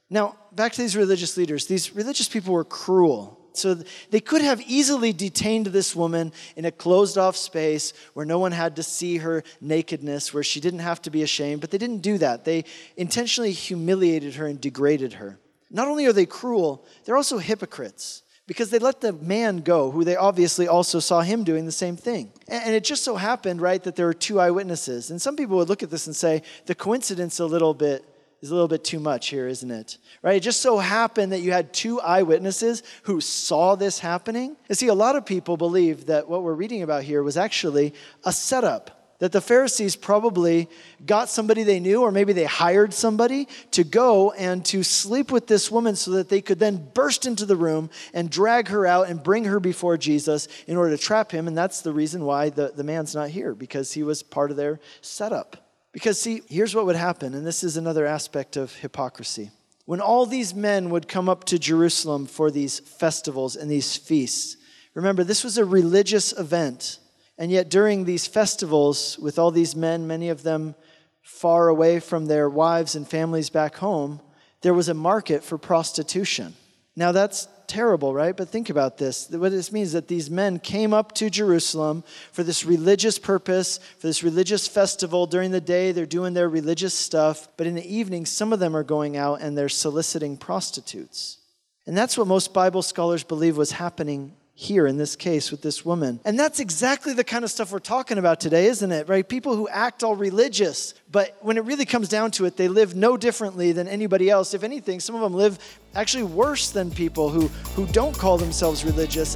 Now, 0.09 0.37
back 0.51 0.71
to 0.73 0.81
these 0.81 0.95
religious 0.95 1.35
leaders. 1.35 1.65
These 1.65 1.95
religious 1.95 2.29
people 2.29 2.53
were 2.53 2.63
cruel. 2.63 3.41
So 3.53 3.73
they 4.09 4.19
could 4.19 4.41
have 4.41 4.61
easily 4.61 5.13
detained 5.13 5.67
this 5.67 5.95
woman 5.95 6.33
in 6.57 6.65
a 6.65 6.71
closed 6.71 7.17
off 7.17 7.37
space 7.37 7.93
where 8.13 8.25
no 8.25 8.37
one 8.37 8.51
had 8.51 8.75
to 8.75 8.83
see 8.83 9.17
her 9.17 9.43
nakedness, 9.61 10.33
where 10.33 10.43
she 10.43 10.59
didn't 10.59 10.79
have 10.79 11.01
to 11.03 11.09
be 11.09 11.23
ashamed, 11.23 11.61
but 11.61 11.71
they 11.71 11.77
didn't 11.77 12.01
do 12.01 12.17
that. 12.17 12.43
They 12.43 12.65
intentionally 12.97 13.53
humiliated 13.53 14.35
her 14.35 14.45
and 14.45 14.59
degraded 14.59 15.13
her. 15.13 15.39
Not 15.71 15.87
only 15.87 16.05
are 16.05 16.13
they 16.13 16.25
cruel, 16.25 16.85
they're 17.05 17.17
also 17.17 17.37
hypocrites 17.37 18.23
because 18.47 18.69
they 18.69 18.79
let 18.79 19.01
the 19.01 19.13
man 19.13 19.57
go, 19.57 19.89
who 19.91 20.03
they 20.03 20.15
obviously 20.15 20.67
also 20.67 20.99
saw 20.99 21.21
him 21.21 21.43
doing 21.43 21.65
the 21.65 21.71
same 21.71 21.97
thing. 21.97 22.31
And 22.47 22.75
it 22.75 22.83
just 22.83 23.03
so 23.03 23.15
happened, 23.15 23.61
right, 23.61 23.81
that 23.83 23.95
there 23.95 24.05
were 24.05 24.13
two 24.13 24.39
eyewitnesses. 24.39 25.09
And 25.09 25.21
some 25.21 25.35
people 25.35 25.57
would 25.57 25.69
look 25.69 25.83
at 25.83 25.89
this 25.89 26.05
and 26.05 26.15
say 26.15 26.43
the 26.65 26.75
coincidence 26.75 27.39
a 27.39 27.45
little 27.45 27.73
bit 27.73 28.05
is 28.41 28.51
a 28.51 28.53
little 28.53 28.67
bit 28.67 28.83
too 28.83 28.99
much 28.99 29.29
here, 29.29 29.47
isn't 29.47 29.71
it? 29.71 29.97
Right? 30.21 30.35
It 30.35 30.41
just 30.41 30.61
so 30.61 30.77
happened 30.77 31.31
that 31.31 31.39
you 31.39 31.51
had 31.51 31.73
two 31.73 31.99
eyewitnesses 32.01 32.83
who 33.03 33.19
saw 33.19 33.75
this 33.75 33.97
happening. 33.97 34.55
You 34.69 34.75
see, 34.75 34.87
a 34.87 34.93
lot 34.93 35.15
of 35.15 35.25
people 35.25 35.57
believe 35.57 36.05
that 36.07 36.29
what 36.29 36.43
we're 36.43 36.53
reading 36.53 36.83
about 36.83 37.03
here 37.03 37.23
was 37.23 37.37
actually 37.37 37.93
a 38.23 38.31
setup. 38.31 39.04
That 39.19 39.31
the 39.31 39.39
Pharisees 39.39 39.95
probably 39.95 40.67
got 41.05 41.29
somebody 41.29 41.63
they 41.63 41.79
knew, 41.79 42.01
or 42.01 42.11
maybe 42.11 42.33
they 42.33 42.43
hired 42.43 42.93
somebody 42.93 43.47
to 43.71 43.85
go 43.85 44.31
and 44.31 44.65
to 44.65 44.83
sleep 44.83 45.31
with 45.31 45.47
this 45.47 45.71
woman 45.71 45.95
so 45.95 46.11
that 46.11 46.27
they 46.27 46.41
could 46.41 46.59
then 46.59 46.89
burst 46.93 47.25
into 47.25 47.45
the 47.45 47.55
room 47.55 47.89
and 48.13 48.29
drag 48.29 48.67
her 48.67 48.85
out 48.85 49.07
and 49.07 49.23
bring 49.23 49.45
her 49.45 49.61
before 49.61 49.97
Jesus 49.97 50.49
in 50.67 50.75
order 50.75 50.97
to 50.97 51.01
trap 51.01 51.31
him. 51.31 51.47
And 51.47 51.57
that's 51.57 51.79
the 51.81 51.93
reason 51.93 52.25
why 52.25 52.49
the, 52.49 52.73
the 52.75 52.83
man's 52.83 53.15
not 53.15 53.29
here, 53.29 53.55
because 53.55 53.93
he 53.93 54.03
was 54.03 54.21
part 54.21 54.51
of 54.51 54.57
their 54.57 54.81
setup. 54.99 55.57
Because, 55.93 56.19
see, 56.19 56.41
here's 56.49 56.75
what 56.75 56.85
would 56.85 56.97
happen, 56.97 57.33
and 57.33 57.47
this 57.47 57.63
is 57.63 57.77
another 57.77 58.05
aspect 58.05 58.57
of 58.57 58.75
hypocrisy. 58.75 59.49
When 59.85 60.01
all 60.01 60.25
these 60.25 60.53
men 60.53 60.89
would 60.89 61.07
come 61.07 61.29
up 61.29 61.45
to 61.45 61.57
Jerusalem 61.57 62.25
for 62.25 62.51
these 62.51 62.79
festivals 62.79 63.55
and 63.55 63.71
these 63.71 63.95
feasts, 63.95 64.57
remember, 64.93 65.23
this 65.23 65.45
was 65.45 65.57
a 65.57 65.63
religious 65.63 66.37
event. 66.37 66.99
And 67.37 67.51
yet, 67.51 67.69
during 67.69 68.05
these 68.05 68.27
festivals, 68.27 69.19
with 69.19 69.37
all 69.37 69.51
these 69.51 69.75
men, 69.75 70.07
many 70.07 70.29
of 70.29 70.43
them 70.43 70.75
far 71.21 71.67
away 71.67 71.99
from 71.99 72.27
their 72.27 72.49
wives 72.49 72.95
and 72.95 73.07
families 73.07 73.49
back 73.49 73.75
home, 73.75 74.21
there 74.61 74.73
was 74.73 74.89
a 74.89 74.93
market 74.93 75.43
for 75.43 75.57
prostitution. 75.57 76.55
Now, 76.95 77.11
that's 77.11 77.47
terrible, 77.67 78.13
right? 78.13 78.35
But 78.35 78.49
think 78.49 78.69
about 78.69 78.97
this. 78.97 79.29
What 79.29 79.51
this 79.51 79.71
means 79.71 79.89
is 79.89 79.93
that 79.93 80.07
these 80.07 80.29
men 80.29 80.59
came 80.59 80.93
up 80.93 81.11
to 81.15 81.29
Jerusalem 81.29 82.03
for 82.31 82.43
this 82.43 82.63
religious 82.63 83.19
purpose, 83.19 83.79
for 83.99 84.07
this 84.07 84.23
religious 84.23 84.67
festival. 84.67 85.27
During 85.27 85.51
the 85.51 85.59
day, 85.59 85.91
they're 85.91 86.05
doing 86.05 86.33
their 86.33 86.47
religious 86.47 86.93
stuff. 86.93 87.49
But 87.57 87.67
in 87.67 87.75
the 87.75 87.93
evening, 87.95 88.25
some 88.25 88.53
of 88.53 88.59
them 88.59 88.75
are 88.77 88.83
going 88.83 89.17
out 89.17 89.41
and 89.41 89.57
they're 89.57 89.67
soliciting 89.67 90.37
prostitutes. 90.37 91.39
And 91.85 91.97
that's 91.97 92.17
what 92.17 92.27
most 92.27 92.53
Bible 92.53 92.81
scholars 92.81 93.23
believe 93.23 93.57
was 93.57 93.71
happening 93.71 94.33
here 94.57 94.87
in 94.87 94.97
this 94.97 95.17
case 95.17 95.51
with 95.51 95.61
this 95.61 95.83
woman. 95.83 96.19
And 96.23 96.39
that's 96.39 96.61
exactly 96.61 97.13
the 97.13 97.25
kind 97.25 97.43
of 97.43 97.51
stuff 97.51 97.73
we're 97.73 97.79
talking 97.79 98.17
about 98.17 98.39
today, 98.39 98.67
isn't 98.67 98.91
it? 98.91 99.09
Right? 99.09 99.27
People 99.27 99.55
who 99.55 99.67
act 99.67 100.01
all 100.01 100.15
religious, 100.15 100.93
but 101.11 101.37
when 101.41 101.57
it 101.57 101.65
really 101.65 101.85
comes 101.85 102.07
down 102.07 102.31
to 102.31 102.45
it, 102.45 102.55
they 102.55 102.69
live 102.69 102.95
no 102.95 103.17
differently 103.17 103.73
than 103.73 103.87
anybody 103.89 104.29
else. 104.29 104.53
If 104.53 104.63
anything, 104.63 105.01
some 105.01 105.13
of 105.13 105.21
them 105.21 105.33
live 105.33 105.59
actually 105.93 106.23
worse 106.23 106.71
than 106.71 106.89
people 106.89 107.29
who, 107.29 107.47
who 107.75 107.85
don't 107.87 108.17
call 108.17 108.37
themselves 108.37 108.85
religious. 108.85 109.35